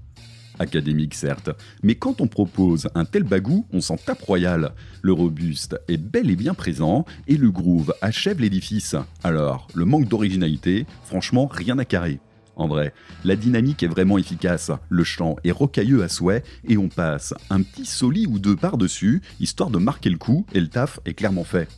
Académique 0.60 1.14
certes, 1.14 1.50
mais 1.84 1.96
quand 1.96 2.22
on 2.22 2.28
propose 2.28 2.90
un 2.96 3.06
tel 3.06 3.24
bagou, 3.24 3.68
on 3.72 3.82
s'en 3.82 3.98
tape 3.98 4.22
royal. 4.22 4.74
Le 5.02 5.14
robuste 5.14 5.80
est 5.88 5.98
bel 5.98 6.30
et 6.30 6.36
bien 6.36 6.54
présent 6.54 7.06
et 7.28 7.38
le 7.38 7.52
groove 7.52 7.94
achève 8.02 8.40
l'édifice. 8.40 8.96
Alors, 9.24 9.68
le 9.76 9.86
manque 9.86 10.08
d'originalité, 10.08 10.86
franchement, 11.04 11.48
rien 11.48 11.78
à 11.80 11.86
carrer. 11.86 12.20
En 12.58 12.68
vrai, 12.68 12.92
la 13.24 13.36
dynamique 13.36 13.84
est 13.84 13.88
vraiment 13.88 14.18
efficace, 14.18 14.72
le 14.90 15.04
chant 15.04 15.36
est 15.44 15.52
rocailleux 15.52 16.02
à 16.02 16.10
souhait 16.10 16.44
et 16.68 16.76
on 16.76 16.90
passe 16.90 17.36
un 17.52 17.62
petit 17.62 17.86
soli 17.86 18.26
ou 18.26 18.40
deux 18.40 18.56
par-dessus, 18.56 19.22
histoire 19.40 19.70
de 19.70 19.78
marquer 19.78 20.10
le 20.10 20.18
coup 20.18 20.44
et 20.54 20.60
le 20.60 20.68
taf 20.68 21.00
est 21.06 21.14
clairement 21.14 21.44
fait. 21.44 21.70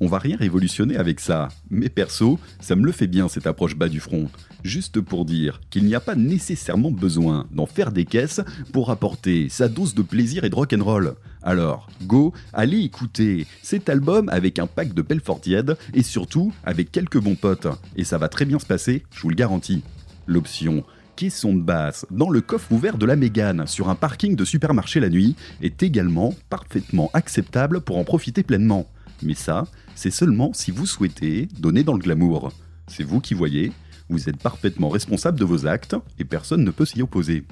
On 0.00 0.08
va 0.08 0.18
rien 0.18 0.36
révolutionner 0.36 0.96
avec 0.96 1.20
ça, 1.20 1.48
mais 1.70 1.88
perso, 1.88 2.40
ça 2.58 2.74
me 2.74 2.84
le 2.84 2.90
fait 2.90 3.06
bien 3.06 3.28
cette 3.28 3.46
approche 3.46 3.76
bas 3.76 3.88
du 3.88 4.00
front. 4.00 4.28
Juste 4.64 5.00
pour 5.00 5.24
dire 5.24 5.60
qu'il 5.70 5.84
n'y 5.84 5.94
a 5.94 6.00
pas 6.00 6.16
nécessairement 6.16 6.90
besoin 6.90 7.46
d'en 7.52 7.66
faire 7.66 7.92
des 7.92 8.06
caisses 8.06 8.40
pour 8.72 8.90
apporter 8.90 9.48
sa 9.48 9.68
dose 9.68 9.94
de 9.94 10.02
plaisir 10.02 10.42
et 10.42 10.50
de 10.50 10.54
rock'n'roll. 10.56 11.14
Alors, 11.46 11.88
go, 12.04 12.32
allez 12.54 12.80
écouter 12.80 13.46
cet 13.62 13.90
album 13.90 14.30
avec 14.30 14.58
un 14.58 14.66
pack 14.66 14.94
de 14.94 15.02
Belfortiède 15.02 15.76
et 15.92 16.02
surtout 16.02 16.54
avec 16.64 16.90
quelques 16.90 17.20
bons 17.20 17.34
potes. 17.34 17.68
Et 17.96 18.04
ça 18.04 18.16
va 18.16 18.30
très 18.30 18.46
bien 18.46 18.58
se 18.58 18.64
passer, 18.64 19.04
je 19.12 19.20
vous 19.20 19.28
le 19.28 19.34
garantis. 19.34 19.82
L'option 20.26 20.84
caisson 21.16 21.54
de 21.54 21.60
basse 21.60 22.06
dans 22.10 22.30
le 22.30 22.40
coffre 22.40 22.72
ouvert 22.72 22.96
de 22.96 23.04
la 23.04 23.14
Mégane 23.14 23.66
sur 23.66 23.90
un 23.90 23.94
parking 23.94 24.36
de 24.36 24.44
supermarché 24.46 25.00
la 25.00 25.10
nuit 25.10 25.36
est 25.60 25.82
également 25.82 26.34
parfaitement 26.48 27.10
acceptable 27.12 27.82
pour 27.82 27.98
en 27.98 28.04
profiter 28.04 28.42
pleinement. 28.42 28.88
Mais 29.22 29.34
ça, 29.34 29.66
c'est 29.94 30.10
seulement 30.10 30.54
si 30.54 30.70
vous 30.70 30.86
souhaitez 30.86 31.48
donner 31.60 31.84
dans 31.84 31.92
le 31.92 31.98
glamour. 31.98 32.52
C'est 32.88 33.04
vous 33.04 33.20
qui 33.20 33.34
voyez, 33.34 33.70
vous 34.08 34.30
êtes 34.30 34.38
parfaitement 34.38 34.88
responsable 34.88 35.38
de 35.38 35.44
vos 35.44 35.66
actes 35.66 35.94
et 36.18 36.24
personne 36.24 36.64
ne 36.64 36.70
peut 36.70 36.86
s'y 36.86 37.02
opposer. 37.02 37.44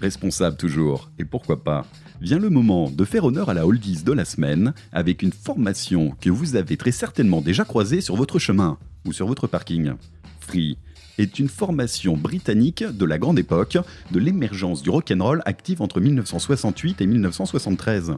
Responsable 0.00 0.56
toujours, 0.56 1.10
et 1.18 1.24
pourquoi 1.24 1.64
pas 1.64 1.86
Vient 2.20 2.38
le 2.38 2.50
moment 2.50 2.90
de 2.90 3.04
faire 3.04 3.24
honneur 3.24 3.48
à 3.48 3.54
la 3.54 3.66
oldies 3.66 4.02
de 4.02 4.12
la 4.12 4.24
semaine 4.24 4.72
avec 4.92 5.22
une 5.22 5.32
formation 5.32 6.14
que 6.20 6.30
vous 6.30 6.56
avez 6.56 6.76
très 6.76 6.92
certainement 6.92 7.40
déjà 7.40 7.64
croisée 7.64 8.00
sur 8.00 8.16
votre 8.16 8.38
chemin 8.38 8.78
ou 9.06 9.12
sur 9.12 9.26
votre 9.26 9.46
parking. 9.46 9.92
Free 10.40 10.78
est 11.18 11.38
une 11.38 11.48
formation 11.48 12.16
britannique 12.16 12.84
de 12.84 13.04
la 13.04 13.18
grande 13.18 13.38
époque 13.38 13.78
de 14.10 14.18
l'émergence 14.18 14.82
du 14.82 14.90
rock'n'roll 14.90 15.42
active 15.46 15.80
entre 15.80 16.00
1968 16.00 17.00
et 17.00 17.06
1973. 17.06 18.16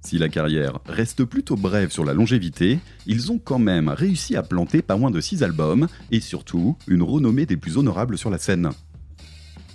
Si 0.00 0.18
la 0.18 0.28
carrière 0.28 0.80
reste 0.86 1.24
plutôt 1.24 1.56
brève 1.56 1.90
sur 1.90 2.04
la 2.04 2.12
longévité, 2.12 2.78
ils 3.06 3.32
ont 3.32 3.38
quand 3.38 3.58
même 3.58 3.88
réussi 3.88 4.36
à 4.36 4.42
planter 4.42 4.82
pas 4.82 4.96
moins 4.96 5.10
de 5.10 5.20
6 5.20 5.42
albums 5.42 5.88
et 6.10 6.20
surtout 6.20 6.76
une 6.86 7.02
renommée 7.02 7.46
des 7.46 7.56
plus 7.56 7.78
honorables 7.78 8.18
sur 8.18 8.30
la 8.30 8.38
scène. 8.38 8.70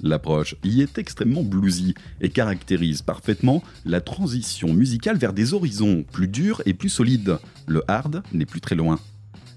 L'approche 0.01 0.55
y 0.63 0.81
est 0.81 0.97
extrêmement 0.97 1.43
bluesy 1.43 1.93
et 2.21 2.29
caractérise 2.29 3.01
parfaitement 3.01 3.63
la 3.85 4.01
transition 4.01 4.73
musicale 4.73 5.17
vers 5.17 5.33
des 5.33 5.53
horizons 5.53 6.05
plus 6.11 6.27
durs 6.27 6.61
et 6.65 6.73
plus 6.73 6.89
solides. 6.89 7.37
Le 7.67 7.83
hard 7.87 8.23
n'est 8.33 8.45
plus 8.45 8.61
très 8.61 8.75
loin. 8.75 8.99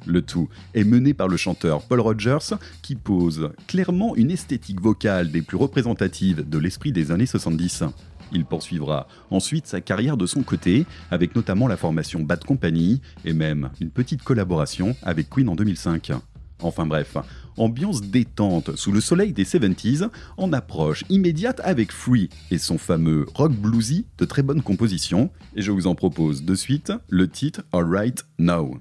Le 0.04 0.20
tout 0.20 0.48
est 0.74 0.84
mené 0.84 1.14
par 1.14 1.28
le 1.28 1.36
chanteur 1.36 1.82
Paul 1.82 2.00
Rogers 2.00 2.56
qui 2.82 2.96
pose 2.96 3.50
clairement 3.68 4.16
une 4.16 4.32
esthétique 4.32 4.80
vocale 4.80 5.30
des 5.30 5.42
plus 5.42 5.56
représentatives 5.56 6.48
de 6.48 6.58
l'esprit 6.58 6.90
des 6.90 7.12
années 7.12 7.26
70. 7.26 7.84
Il 8.32 8.44
poursuivra 8.44 9.06
ensuite 9.30 9.66
sa 9.66 9.80
carrière 9.80 10.16
de 10.16 10.26
son 10.26 10.42
côté, 10.42 10.86
avec 11.10 11.36
notamment 11.36 11.68
la 11.68 11.76
formation 11.76 12.20
Bad 12.20 12.44
Company 12.44 13.00
et 13.24 13.34
même 13.34 13.70
une 13.80 13.90
petite 13.90 14.22
collaboration 14.22 14.96
avec 15.02 15.28
Queen 15.28 15.48
en 15.48 15.54
2005. 15.54 16.12
Enfin 16.62 16.86
bref, 16.86 17.16
ambiance 17.56 18.02
détente 18.02 18.76
sous 18.76 18.92
le 18.92 19.00
soleil 19.00 19.32
des 19.32 19.44
70s, 19.44 20.08
en 20.36 20.52
approche 20.52 21.04
immédiate 21.08 21.60
avec 21.64 21.92
Free 21.92 22.28
et 22.50 22.58
son 22.58 22.78
fameux 22.78 23.26
rock 23.34 23.52
bluesy 23.52 24.06
de 24.18 24.24
très 24.24 24.42
bonne 24.42 24.62
composition. 24.62 25.30
Et 25.56 25.62
je 25.62 25.70
vous 25.70 25.86
en 25.86 25.94
propose 25.94 26.44
de 26.44 26.54
suite 26.54 26.92
le 27.08 27.28
titre 27.28 27.62
Alright 27.72 28.24
Now. 28.38 28.80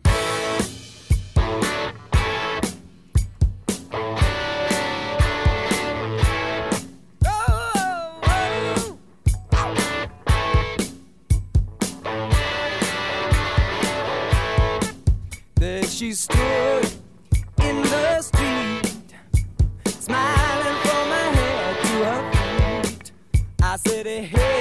city. 23.86 24.24
Hey. 24.28 24.61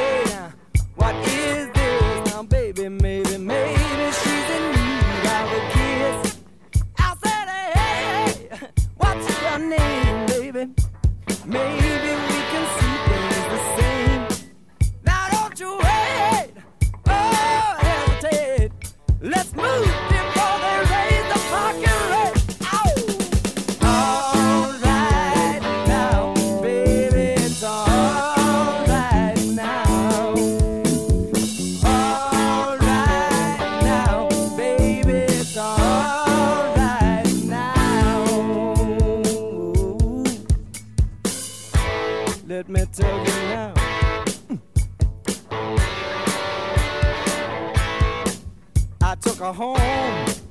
a 49.41 49.53
home. 49.53 50.50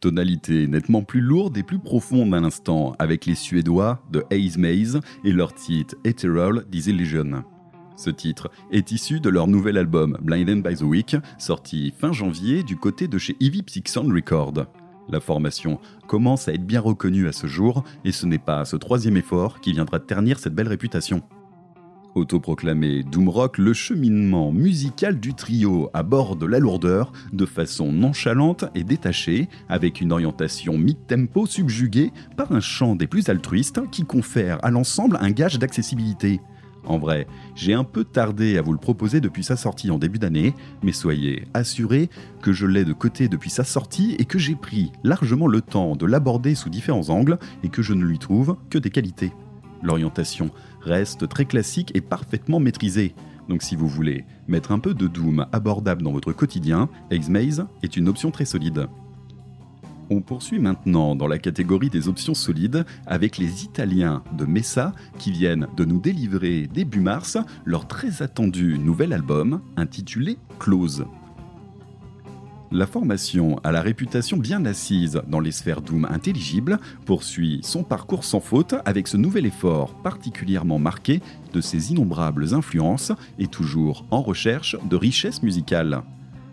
Tonalité 0.00 0.68
nettement 0.68 1.02
plus 1.02 1.20
lourde 1.20 1.56
et 1.58 1.64
plus 1.64 1.80
profonde 1.80 2.32
à 2.32 2.40
l'instant 2.40 2.94
avec 3.00 3.26
les 3.26 3.34
Suédois 3.34 4.00
de 4.12 4.24
Haze 4.30 4.56
Maze 4.56 5.00
et 5.24 5.32
leur 5.32 5.54
titre 5.54 5.96
Ethereal 6.04 6.64
Disillusion. 6.70 7.42
Ce 7.96 8.10
titre 8.10 8.48
est 8.70 8.92
issu 8.92 9.18
de 9.18 9.28
leur 9.28 9.48
nouvel 9.48 9.76
album 9.76 10.16
Blinded 10.22 10.62
by 10.62 10.76
the 10.76 10.82
Week, 10.82 11.16
sorti 11.36 11.92
fin 11.98 12.12
janvier 12.12 12.62
du 12.62 12.76
côté 12.76 13.08
de 13.08 13.18
chez 13.18 13.36
Ivy 13.40 13.62
Psych 13.62 13.88
Sound 13.88 14.12
Record. 14.12 14.66
La 15.08 15.18
formation 15.18 15.80
commence 16.06 16.46
à 16.46 16.52
être 16.52 16.66
bien 16.66 16.80
reconnue 16.80 17.26
à 17.26 17.32
ce 17.32 17.48
jour, 17.48 17.82
et 18.04 18.12
ce 18.12 18.26
n'est 18.26 18.38
pas 18.38 18.64
ce 18.64 18.76
troisième 18.76 19.16
effort 19.16 19.60
qui 19.60 19.72
viendra 19.72 19.98
ternir 19.98 20.38
cette 20.38 20.54
belle 20.54 20.68
réputation. 20.68 21.22
Autoproclamé 22.18 23.02
Doomrock, 23.04 23.58
le 23.58 23.72
cheminement 23.72 24.52
musical 24.52 25.18
du 25.18 25.34
trio 25.34 25.88
aborde 25.94 26.42
la 26.44 26.58
lourdeur 26.58 27.12
de 27.32 27.46
façon 27.46 27.92
nonchalante 27.92 28.64
et 28.74 28.84
détachée, 28.84 29.48
avec 29.68 30.00
une 30.00 30.12
orientation 30.12 30.76
mid-tempo 30.76 31.46
subjuguée 31.46 32.12
par 32.36 32.52
un 32.52 32.60
chant 32.60 32.96
des 32.96 33.06
plus 33.06 33.28
altruistes 33.28 33.80
qui 33.90 34.04
confère 34.04 34.58
à 34.64 34.70
l'ensemble 34.70 35.18
un 35.20 35.30
gage 35.30 35.58
d'accessibilité. 35.58 36.40
En 36.84 36.98
vrai, 36.98 37.26
j'ai 37.54 37.74
un 37.74 37.84
peu 37.84 38.04
tardé 38.04 38.56
à 38.56 38.62
vous 38.62 38.72
le 38.72 38.78
proposer 38.78 39.20
depuis 39.20 39.44
sa 39.44 39.56
sortie 39.56 39.90
en 39.90 39.98
début 39.98 40.18
d'année, 40.18 40.54
mais 40.82 40.92
soyez 40.92 41.46
assurés 41.54 42.08
que 42.42 42.52
je 42.52 42.66
l'ai 42.66 42.84
de 42.84 42.92
côté 42.92 43.28
depuis 43.28 43.50
sa 43.50 43.64
sortie 43.64 44.16
et 44.18 44.24
que 44.24 44.38
j'ai 44.38 44.56
pris 44.56 44.90
largement 45.04 45.46
le 45.46 45.60
temps 45.60 45.96
de 45.96 46.06
l'aborder 46.06 46.54
sous 46.54 46.70
différents 46.70 47.10
angles 47.10 47.38
et 47.62 47.68
que 47.68 47.82
je 47.82 47.94
ne 47.94 48.04
lui 48.04 48.18
trouve 48.18 48.56
que 48.70 48.78
des 48.78 48.90
qualités. 48.90 49.32
L'orientation 49.82 50.50
reste 50.88 51.28
très 51.28 51.44
classique 51.44 51.92
et 51.94 52.00
parfaitement 52.00 52.60
maîtrisée. 52.60 53.14
Donc 53.48 53.62
si 53.62 53.76
vous 53.76 53.88
voulez 53.88 54.24
mettre 54.46 54.72
un 54.72 54.78
peu 54.78 54.94
de 54.94 55.06
Doom 55.06 55.46
abordable 55.52 56.02
dans 56.02 56.12
votre 56.12 56.32
quotidien, 56.32 56.88
X-Maze 57.10 57.66
est 57.82 57.96
une 57.96 58.08
option 58.08 58.30
très 58.30 58.44
solide. 58.44 58.88
On 60.10 60.22
poursuit 60.22 60.58
maintenant 60.58 61.14
dans 61.14 61.26
la 61.26 61.38
catégorie 61.38 61.90
des 61.90 62.08
options 62.08 62.34
solides 62.34 62.86
avec 63.06 63.36
les 63.36 63.64
Italiens 63.64 64.22
de 64.32 64.46
Messa 64.46 64.92
qui 65.18 65.30
viennent 65.30 65.66
de 65.76 65.84
nous 65.84 66.00
délivrer 66.00 66.66
début 66.66 67.00
mars 67.00 67.36
leur 67.66 67.86
très 67.86 68.22
attendu 68.22 68.78
nouvel 68.78 69.12
album 69.12 69.60
intitulé 69.76 70.38
Close. 70.58 71.04
La 72.70 72.86
formation 72.86 73.58
à 73.64 73.72
la 73.72 73.80
réputation 73.80 74.36
bien 74.36 74.66
assise 74.66 75.22
dans 75.26 75.40
les 75.40 75.52
sphères 75.52 75.80
Doom 75.80 76.04
intelligibles 76.04 76.78
poursuit 77.06 77.60
son 77.62 77.82
parcours 77.82 78.24
sans 78.24 78.40
faute 78.40 78.74
avec 78.84 79.08
ce 79.08 79.16
nouvel 79.16 79.46
effort 79.46 79.94
particulièrement 80.02 80.78
marqué 80.78 81.22
de 81.54 81.62
ses 81.62 81.92
innombrables 81.92 82.52
influences 82.52 83.12
et 83.38 83.46
toujours 83.46 84.04
en 84.10 84.20
recherche 84.20 84.76
de 84.84 84.96
richesse 84.96 85.42
musicale. 85.42 86.02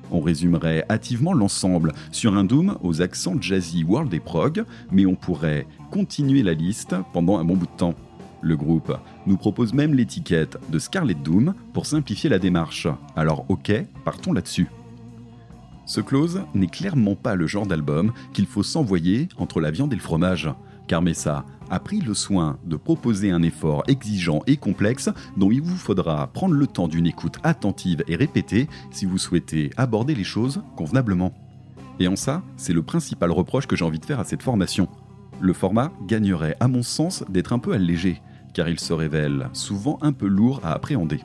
On 0.10 0.22
résumerait 0.22 0.86
hâtivement 0.90 1.34
l'ensemble 1.34 1.92
sur 2.14 2.38
un 2.38 2.46
Doom 2.46 2.78
aux 2.82 3.02
accents 3.02 3.42
jazzy 3.42 3.84
world 3.84 4.14
et 4.14 4.22
prog, 4.22 4.64
mais 4.92 5.06
on 5.06 5.16
pourrait 5.16 5.68
continuer 5.92 6.44
la 6.44 6.54
liste 6.54 6.96
pendant 7.12 7.40
un 7.40 7.44
bon 7.44 7.58
bout 7.58 7.66
de 7.66 7.78
temps. 7.78 7.96
Le 8.42 8.56
groupe 8.56 8.96
nous 9.26 9.36
propose 9.36 9.74
même 9.74 9.94
l'étiquette 9.94 10.58
de 10.70 10.80
Scarlet 10.80 11.16
Doom 11.16 11.56
pour 11.74 11.86
simplifier 11.86 12.30
la 12.30 12.40
démarche. 12.40 12.88
Alors 13.18 13.44
ok, 13.50 13.74
partons 14.06 14.32
là-dessus. 14.32 14.70
Ce 15.86 16.02
close 16.02 16.42
n'est 16.54 16.68
clairement 16.68 17.16
pas 17.16 17.36
le 17.36 17.48
genre 17.48 17.68
d'album 17.68 18.12
qu'il 18.34 18.48
faut 18.48 18.64
s'envoyer 18.64 19.30
entre 19.38 19.62
la 19.62 19.72
viande 19.72 19.94
et 19.94 19.96
le 19.96 20.02
fromage, 20.02 20.50
car 20.88 21.02
Messa 21.02 21.46
a 21.70 21.80
pris 21.80 22.00
le 22.00 22.14
soin 22.14 22.58
de 22.66 22.76
proposer 22.76 23.32
un 23.32 23.42
effort 23.42 23.84
exigeant 23.88 24.42
et 24.48 24.58
complexe 24.58 25.10
dont 25.38 25.52
il 25.52 25.62
vous 25.62 25.78
faudra 25.78 26.28
prendre 26.28 26.54
le 26.54 26.68
temps 26.68 26.88
d'une 26.88 27.08
écoute 27.08 27.38
attentive 27.44 28.04
et 28.08 28.16
répétée 28.16 28.68
si 28.92 29.06
vous 29.06 29.18
souhaitez 29.18 29.72
aborder 29.78 30.16
les 30.16 30.24
choses 30.24 30.62
convenablement. 30.76 31.34
Et 32.00 32.08
en 32.08 32.16
ça, 32.16 32.44
c'est 32.58 32.74
le 32.74 32.84
principal 32.84 33.32
reproche 33.32 33.68
que 33.68 33.76
j'ai 33.76 33.86
envie 33.86 34.00
de 34.00 34.06
faire 34.06 34.20
à 34.20 34.26
cette 34.26 34.44
formation. 34.44 34.90
Le 35.40 35.54
format 35.54 35.92
gagnerait 36.08 36.58
à 36.60 36.68
mon 36.68 36.84
sens 36.84 37.24
d'être 37.30 37.54
un 37.54 37.60
peu 37.60 37.74
allégé, 37.74 38.22
car 38.54 38.70
il 38.70 38.80
se 38.80 38.94
révèle 38.94 39.50
souvent 39.54 39.98
un 40.02 40.14
peu 40.14 40.28
lourd 40.28 40.62
à 40.64 40.74
appréhender. 40.74 41.20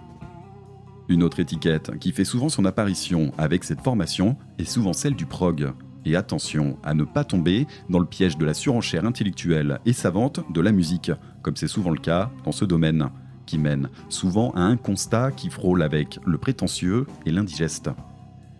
Une 1.11 1.25
autre 1.25 1.41
étiquette 1.41 1.99
qui 1.99 2.13
fait 2.13 2.25
souvent 2.25 2.49
son 2.49 2.65
apparition 2.65 3.33
avec 3.37 3.65
cette 3.65 3.81
formation 3.81 4.37
est 4.61 4.65
souvent 4.65 4.93
celle 4.93 5.17
du 5.17 5.27
prog. 5.27 5.73
Et 6.05 6.15
attention 6.15 6.79
à 6.85 6.95
ne 6.95 7.03
pas 7.03 7.25
tomber 7.25 7.67
dans 7.89 7.99
le 7.99 8.07
piège 8.07 8.39
de 8.39 8.47
la 8.47 8.55
surenchère 8.55 9.05
intellectuelle 9.05 9.81
et 9.85 9.93
savante 9.93 10.39
de 10.53 10.61
la 10.61 10.71
musique, 10.71 11.11
comme 11.43 11.57
c'est 11.57 11.67
souvent 11.67 11.91
le 11.91 11.99
cas 11.99 12.31
dans 12.45 12.53
ce 12.53 12.65
domaine, 12.65 13.11
qui 13.45 13.59
mène 13.59 13.89
souvent 14.09 14.53
à 14.53 14.61
un 14.61 14.77
constat 14.77 15.33
qui 15.33 15.51
frôle 15.51 15.83
avec 15.83 16.21
le 16.25 16.39
prétentieux 16.39 17.09
et 17.27 17.33
l'indigeste. 17.33 17.91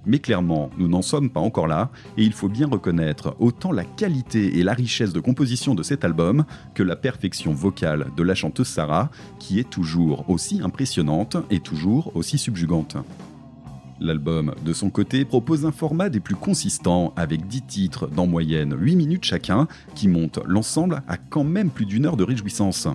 Mais 0.07 0.19
clairement, 0.19 0.71
nous 0.79 0.89
n'en 0.89 1.03
sommes 1.03 1.31
pas 1.31 1.41
encore 1.41 1.67
là, 1.67 1.91
et 2.17 2.25
il 2.25 2.33
faut 2.33 2.49
bien 2.49 2.67
reconnaître 2.67 3.37
autant 3.39 3.71
la 3.71 3.85
qualité 3.85 4.59
et 4.59 4.63
la 4.63 4.73
richesse 4.73 5.13
de 5.13 5.21
composition 5.21 5.75
de 5.75 5.83
cet 5.83 6.05
album 6.05 6.45
que 6.75 6.83
la 6.83 6.97
perfection 6.97 7.53
vocale 7.53 8.07
de 8.17 8.23
la 8.23 8.35
chanteuse 8.35 8.69
Sarah, 8.69 9.11
qui 9.39 9.59
est 9.59 9.69
toujours 9.69 10.29
aussi 10.29 10.61
impressionnante 10.63 11.37
et 11.51 11.61
toujours 11.61 12.17
aussi 12.17 12.39
subjugante. 12.39 12.97
L'album, 14.01 14.55
de 14.65 14.73
son 14.73 14.89
côté, 14.89 15.27
propose 15.27 15.67
un 15.67 15.73
format 15.73 16.09
des 16.09 16.21
plus 16.21 16.35
consistants, 16.35 17.13
avec 17.17 17.47
10 17.47 17.63
titres 17.63 18.07
d'en 18.07 18.27
moyenne 18.27 18.75
8 18.79 18.97
minutes 18.97 19.25
chacun, 19.25 19.69
qui 19.95 20.09
montent 20.09 20.41
l'ensemble 20.47 21.03
à 21.07 21.19
quand 21.19 21.45
même 21.45 21.69
plus 21.69 21.85
d'une 21.85 22.07
heure 22.07 22.17
de 22.17 22.25
réjouissance. 22.25 22.89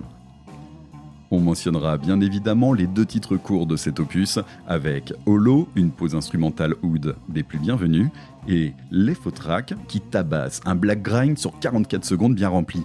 On 1.30 1.40
mentionnera 1.40 1.98
bien 1.98 2.20
évidemment 2.20 2.72
les 2.72 2.86
deux 2.86 3.04
titres 3.04 3.36
courts 3.36 3.66
de 3.66 3.76
cet 3.76 3.98
opus, 3.98 4.38
avec 4.68 5.12
Holo, 5.26 5.68
une 5.74 5.90
pause 5.90 6.14
instrumentale 6.14 6.74
oud 6.82 7.16
des 7.28 7.42
plus 7.42 7.58
bienvenues, 7.58 8.10
et 8.48 8.74
Les 8.92 9.14
Track 9.14 9.74
qui 9.88 10.00
tabasse 10.00 10.60
un 10.64 10.76
black 10.76 11.02
grind 11.02 11.36
sur 11.36 11.58
44 11.58 12.04
secondes 12.04 12.36
bien 12.36 12.48
rempli. 12.48 12.84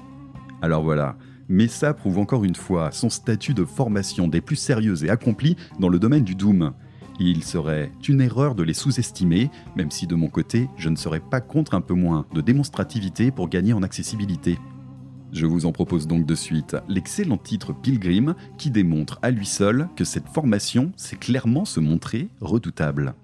Alors 0.64 0.82
voilà, 0.82 1.16
mais 1.50 1.68
prouve 1.98 2.18
encore 2.18 2.44
une 2.44 2.56
fois 2.56 2.92
son 2.92 3.10
statut 3.10 3.54
de 3.54 3.66
formation 3.66 4.28
des 4.28 4.42
plus 4.42 4.56
sérieuses 4.56 5.04
et 5.04 5.10
accomplies 5.10 5.58
dans 5.80 5.90
le 5.90 6.00
domaine 6.00 6.24
du 6.24 6.34
Doom. 6.34 6.74
Il 7.20 7.44
serait 7.44 7.92
une 8.08 8.22
erreur 8.22 8.56
de 8.56 8.64
les 8.64 8.74
sous-estimer, 8.74 9.52
même 9.76 9.92
si 9.92 10.08
de 10.08 10.16
mon 10.16 10.28
côté, 10.28 10.68
je 10.78 10.90
ne 10.90 10.96
serais 10.96 11.20
pas 11.20 11.42
contre 11.42 11.76
un 11.76 11.82
peu 11.82 11.94
moins 11.94 12.26
de 12.34 12.42
démonstrativité 12.42 13.30
pour 13.30 13.50
gagner 13.50 13.74
en 13.74 13.84
accessibilité. 13.84 14.58
Je 15.32 15.46
vous 15.46 15.66
en 15.66 15.72
propose 15.72 16.08
donc 16.08 16.26
de 16.26 16.36
suite 16.36 16.76
l'excellent 16.90 17.38
titre 17.38 17.74
Pilgrim 17.74 18.36
qui 18.58 18.70
démontre 18.70 19.18
à 19.22 19.32
lui 19.32 19.46
seul 19.46 19.88
que 19.96 20.04
cette 20.04 20.28
formation 20.28 20.92
sait 20.98 21.16
clairement 21.16 21.66
se 21.66 21.80
montrer 21.80 22.28
redoutable. 22.42 23.16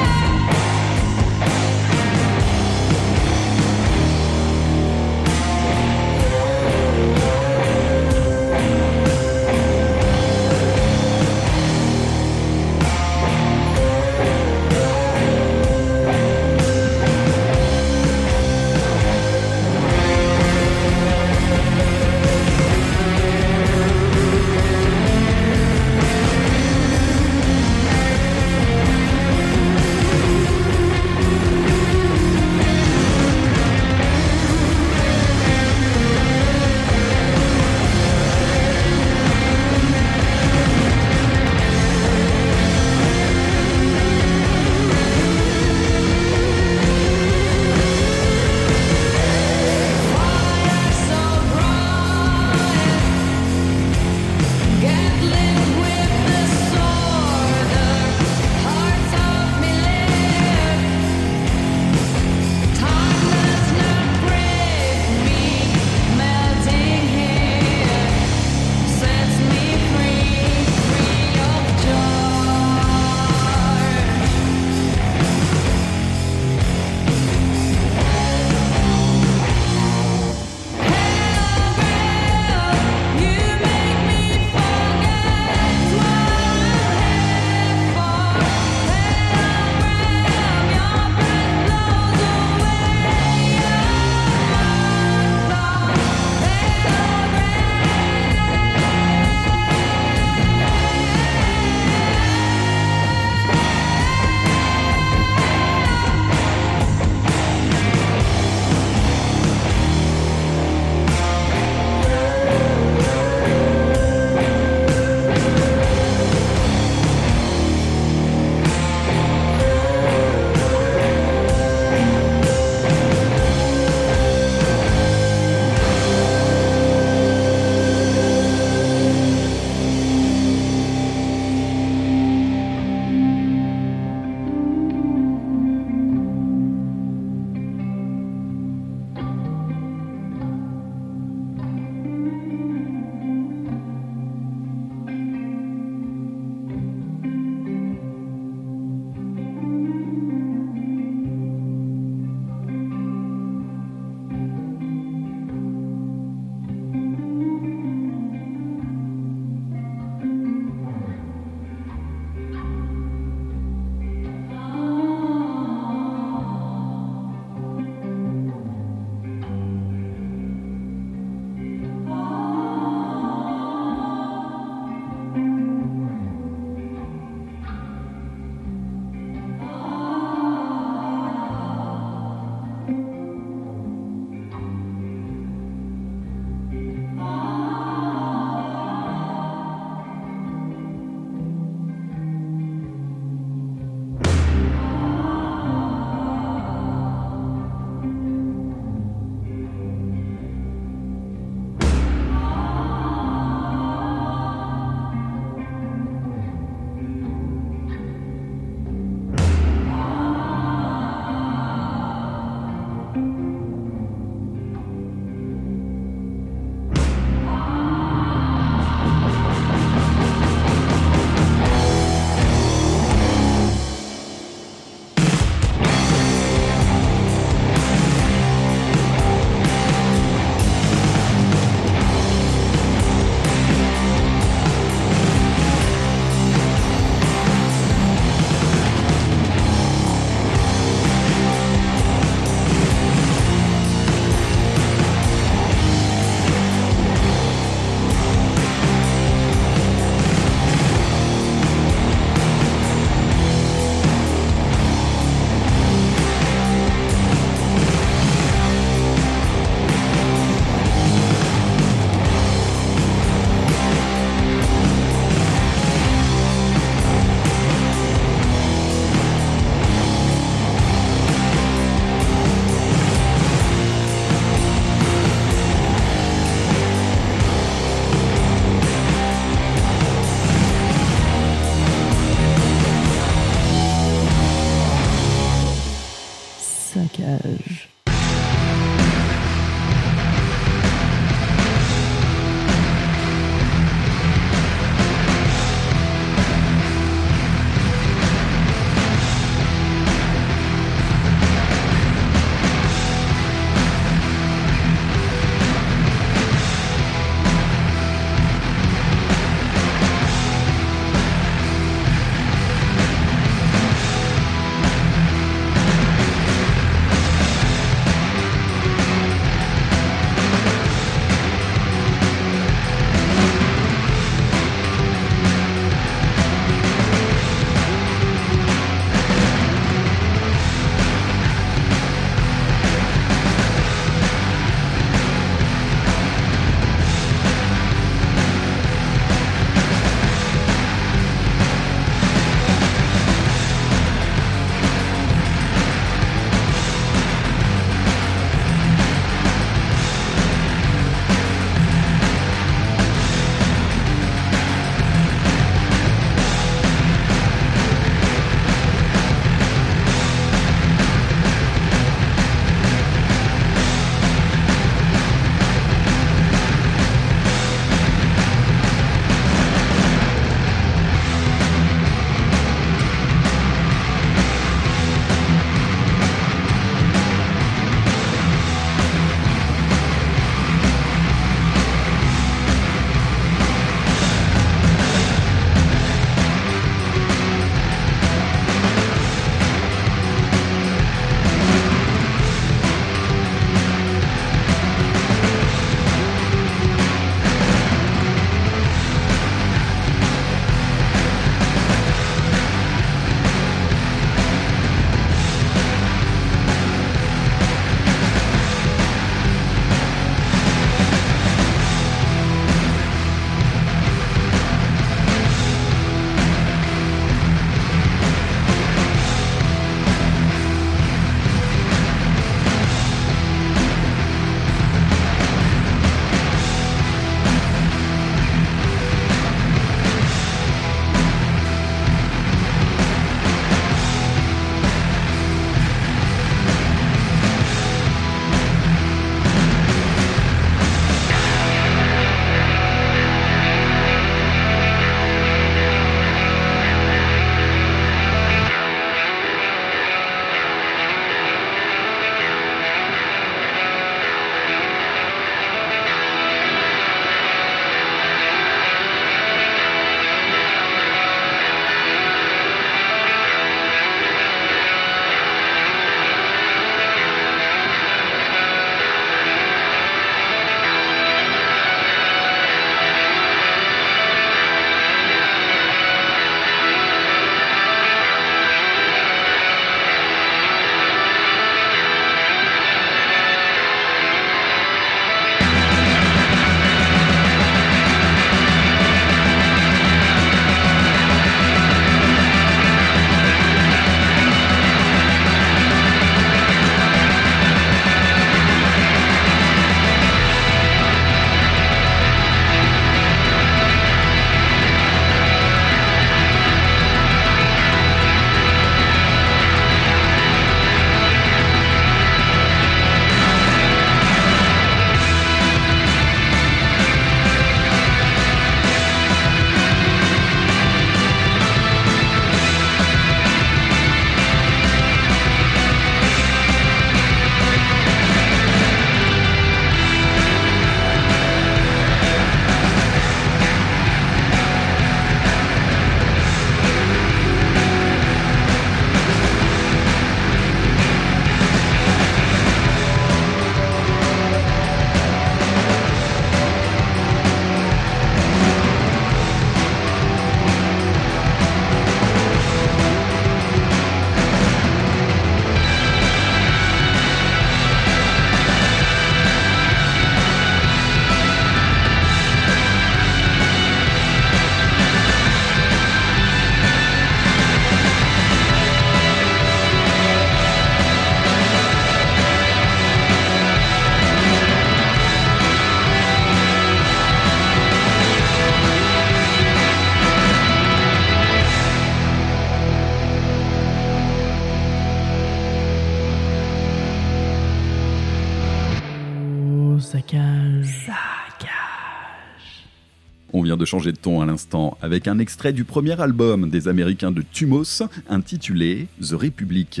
On 593.58 593.62
vient 593.62 593.76
de 593.76 593.84
changer 593.84 594.12
de 594.12 594.16
ton 594.16 594.40
à 594.40 594.46
l'instant 594.46 594.96
avec 595.02 595.26
un 595.26 595.40
extrait 595.40 595.72
du 595.72 595.82
premier 595.82 596.20
album 596.20 596.70
des 596.70 596.86
Américains 596.86 597.32
de 597.32 597.42
Tumos 597.42 598.04
intitulé 598.28 599.08
The 599.20 599.32
Republic. 599.32 600.00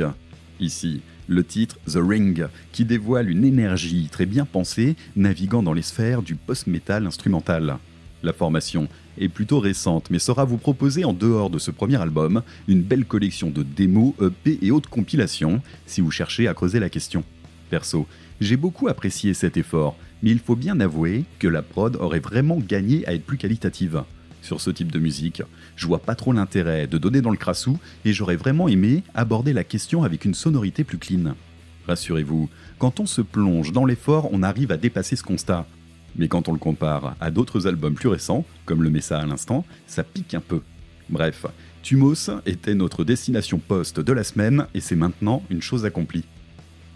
Ici, 0.60 1.00
le 1.26 1.42
titre 1.42 1.76
The 1.88 1.98
Ring, 2.00 2.46
qui 2.70 2.84
dévoile 2.84 3.28
une 3.28 3.44
énergie 3.44 4.10
très 4.12 4.26
bien 4.26 4.44
pensée 4.44 4.94
naviguant 5.16 5.64
dans 5.64 5.72
les 5.72 5.82
sphères 5.82 6.22
du 6.22 6.36
post-metal 6.36 7.04
instrumental. 7.04 7.78
La 8.22 8.32
formation 8.32 8.86
est 9.18 9.28
plutôt 9.28 9.58
récente, 9.58 10.08
mais 10.08 10.20
saura 10.20 10.44
vous 10.44 10.58
proposer 10.58 11.04
en 11.04 11.12
dehors 11.12 11.50
de 11.50 11.58
ce 11.58 11.72
premier 11.72 12.00
album 12.00 12.42
une 12.68 12.82
belle 12.82 13.06
collection 13.06 13.50
de 13.50 13.64
démos, 13.64 14.14
EP 14.22 14.60
et 14.62 14.70
autres 14.70 14.88
compilations 14.88 15.62
si 15.84 16.00
vous 16.00 16.12
cherchez 16.12 16.46
à 16.46 16.54
creuser 16.54 16.78
la 16.78 16.90
question. 16.90 17.24
Perso, 17.70 18.06
j'ai 18.40 18.56
beaucoup 18.56 18.86
apprécié 18.86 19.34
cet 19.34 19.56
effort, 19.56 19.96
mais 20.22 20.30
il 20.30 20.38
faut 20.38 20.56
bien 20.56 20.80
avouer 20.80 21.24
que 21.38 21.48
la 21.48 21.62
prod 21.62 21.96
aurait 21.96 22.20
vraiment 22.20 22.58
gagné 22.58 23.06
à 23.06 23.14
être 23.14 23.24
plus 23.24 23.38
qualitative. 23.38 24.02
Sur 24.42 24.60
ce 24.60 24.70
type 24.70 24.92
de 24.92 24.98
musique, 24.98 25.42
je 25.76 25.86
vois 25.86 25.98
pas 25.98 26.14
trop 26.14 26.32
l'intérêt 26.32 26.86
de 26.86 26.98
donner 26.98 27.20
dans 27.20 27.30
le 27.30 27.36
crassou 27.36 27.78
et 28.04 28.12
j'aurais 28.12 28.36
vraiment 28.36 28.68
aimé 28.68 29.02
aborder 29.14 29.52
la 29.52 29.64
question 29.64 30.04
avec 30.04 30.24
une 30.24 30.34
sonorité 30.34 30.84
plus 30.84 30.98
clean. 30.98 31.34
Rassurez-vous, 31.86 32.48
quand 32.78 33.00
on 33.00 33.06
se 33.06 33.20
plonge 33.20 33.72
dans 33.72 33.84
l'effort, 33.84 34.28
on 34.32 34.42
arrive 34.42 34.72
à 34.72 34.76
dépasser 34.76 35.16
ce 35.16 35.22
constat. 35.22 35.66
Mais 36.16 36.28
quand 36.28 36.48
on 36.48 36.52
le 36.52 36.58
compare 36.58 37.16
à 37.20 37.30
d'autres 37.30 37.66
albums 37.66 37.94
plus 37.94 38.08
récents, 38.08 38.44
comme 38.64 38.82
le 38.82 38.90
Messa 38.90 39.18
à 39.18 39.26
l'instant, 39.26 39.64
ça 39.86 40.04
pique 40.04 40.34
un 40.34 40.40
peu. 40.40 40.62
Bref, 41.10 41.46
Tumos 41.82 42.30
était 42.44 42.74
notre 42.74 43.04
destination 43.04 43.58
post 43.58 44.00
de 44.00 44.12
la 44.12 44.24
semaine 44.24 44.66
et 44.74 44.80
c'est 44.80 44.96
maintenant 44.96 45.42
une 45.50 45.62
chose 45.62 45.84
accomplie. 45.84 46.24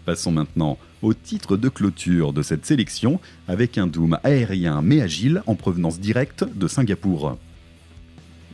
Passons 0.05 0.31
maintenant 0.31 0.77
au 1.01 1.13
titre 1.13 1.55
de 1.55 1.69
clôture 1.69 2.33
de 2.33 2.41
cette 2.41 2.65
sélection 2.65 3.21
avec 3.47 3.77
un 3.77 3.87
Doom 3.87 4.17
aérien 4.23 4.81
mais 4.81 5.01
agile 5.01 5.41
en 5.47 5.55
provenance 5.55 5.99
directe 5.99 6.43
de 6.55 6.67
Singapour. 6.67 7.37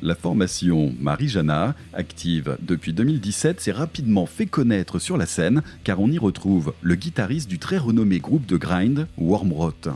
La 0.02 0.16
formation 0.16 0.94
Marijana, 1.00 1.76
active 1.94 2.58
depuis 2.62 2.94
2017, 2.94 3.60
s'est 3.60 3.72
rapidement 3.72 4.28
fait 4.28 4.46
connaître 4.46 5.00
sur 5.00 5.18
la 5.18 5.26
scène 5.26 5.62
car 5.84 6.00
on 6.00 6.10
y 6.10 6.20
retrouve 6.20 6.74
le 6.82 6.96
guitariste 6.96 7.50
du 7.50 7.58
très 7.58 7.78
renommé 7.78 8.20
groupe 8.20 8.46
de 8.46 8.56
grind 8.56 9.08
Wormrot. 9.18 9.90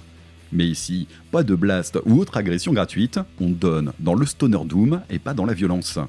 Mais 0.51 0.67
ici, 0.67 1.07
pas 1.31 1.43
de 1.43 1.55
blast 1.55 1.99
ou 2.05 2.19
autre 2.19 2.37
agression 2.37 2.73
gratuite, 2.73 3.19
on 3.39 3.49
donne 3.49 3.93
dans 3.99 4.15
le 4.15 4.25
stoner 4.25 4.65
doom 4.65 5.01
et 5.09 5.19
pas 5.19 5.33
dans 5.33 5.45
la 5.45 5.53
violence 5.53 5.99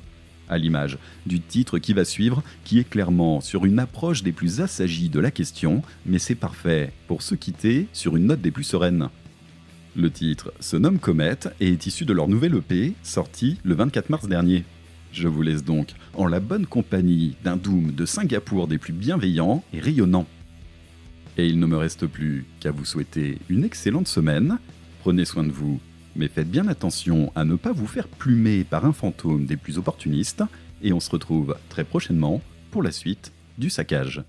à 0.48 0.58
l'image 0.58 0.98
du 1.26 1.40
titre 1.40 1.78
qui 1.78 1.92
va 1.92 2.04
suivre, 2.04 2.42
qui 2.64 2.78
est 2.78 2.88
clairement 2.88 3.40
sur 3.40 3.64
une 3.64 3.78
approche 3.78 4.22
des 4.22 4.32
plus 4.32 4.60
assagies 4.60 5.08
de 5.08 5.20
la 5.20 5.30
question, 5.30 5.82
mais 6.06 6.18
c'est 6.18 6.34
parfait 6.34 6.92
pour 7.06 7.22
se 7.22 7.34
quitter 7.34 7.88
sur 7.92 8.16
une 8.16 8.26
note 8.26 8.40
des 8.40 8.50
plus 8.50 8.64
sereines. 8.64 9.08
Le 9.96 10.10
titre 10.10 10.52
se 10.58 10.76
nomme 10.76 10.98
Comet 10.98 11.38
et 11.60 11.68
est 11.68 11.86
issu 11.86 12.04
de 12.04 12.12
leur 12.12 12.26
nouvelle 12.26 12.56
EP, 12.56 12.94
sorti 13.02 13.58
le 13.62 13.74
24 13.74 14.10
mars 14.10 14.26
dernier. 14.26 14.64
Je 15.12 15.28
vous 15.28 15.42
laisse 15.42 15.62
donc 15.62 15.90
en 16.14 16.26
la 16.26 16.40
bonne 16.40 16.66
compagnie 16.66 17.36
d'un 17.44 17.56
Doom 17.56 17.92
de 17.92 18.04
Singapour 18.04 18.66
des 18.66 18.78
plus 18.78 18.92
bienveillants 18.92 19.62
et 19.72 19.78
rayonnants. 19.78 20.26
Et 21.38 21.46
il 21.46 21.60
ne 21.60 21.66
me 21.66 21.76
reste 21.76 22.06
plus 22.06 22.44
qu'à 22.58 22.72
vous 22.72 22.84
souhaiter 22.84 23.38
une 23.48 23.62
excellente 23.62 24.08
semaine. 24.08 24.58
Prenez 25.00 25.24
soin 25.24 25.44
de 25.44 25.52
vous 25.52 25.80
mais 26.16 26.28
faites 26.28 26.50
bien 26.50 26.68
attention 26.68 27.32
à 27.34 27.44
ne 27.44 27.56
pas 27.56 27.72
vous 27.72 27.86
faire 27.86 28.08
plumer 28.08 28.64
par 28.64 28.84
un 28.84 28.92
fantôme 28.92 29.46
des 29.46 29.56
plus 29.56 29.78
opportunistes, 29.78 30.42
et 30.82 30.92
on 30.92 31.00
se 31.00 31.10
retrouve 31.10 31.56
très 31.68 31.84
prochainement 31.84 32.40
pour 32.70 32.82
la 32.82 32.92
suite 32.92 33.32
du 33.58 33.70
saccage. 33.70 34.22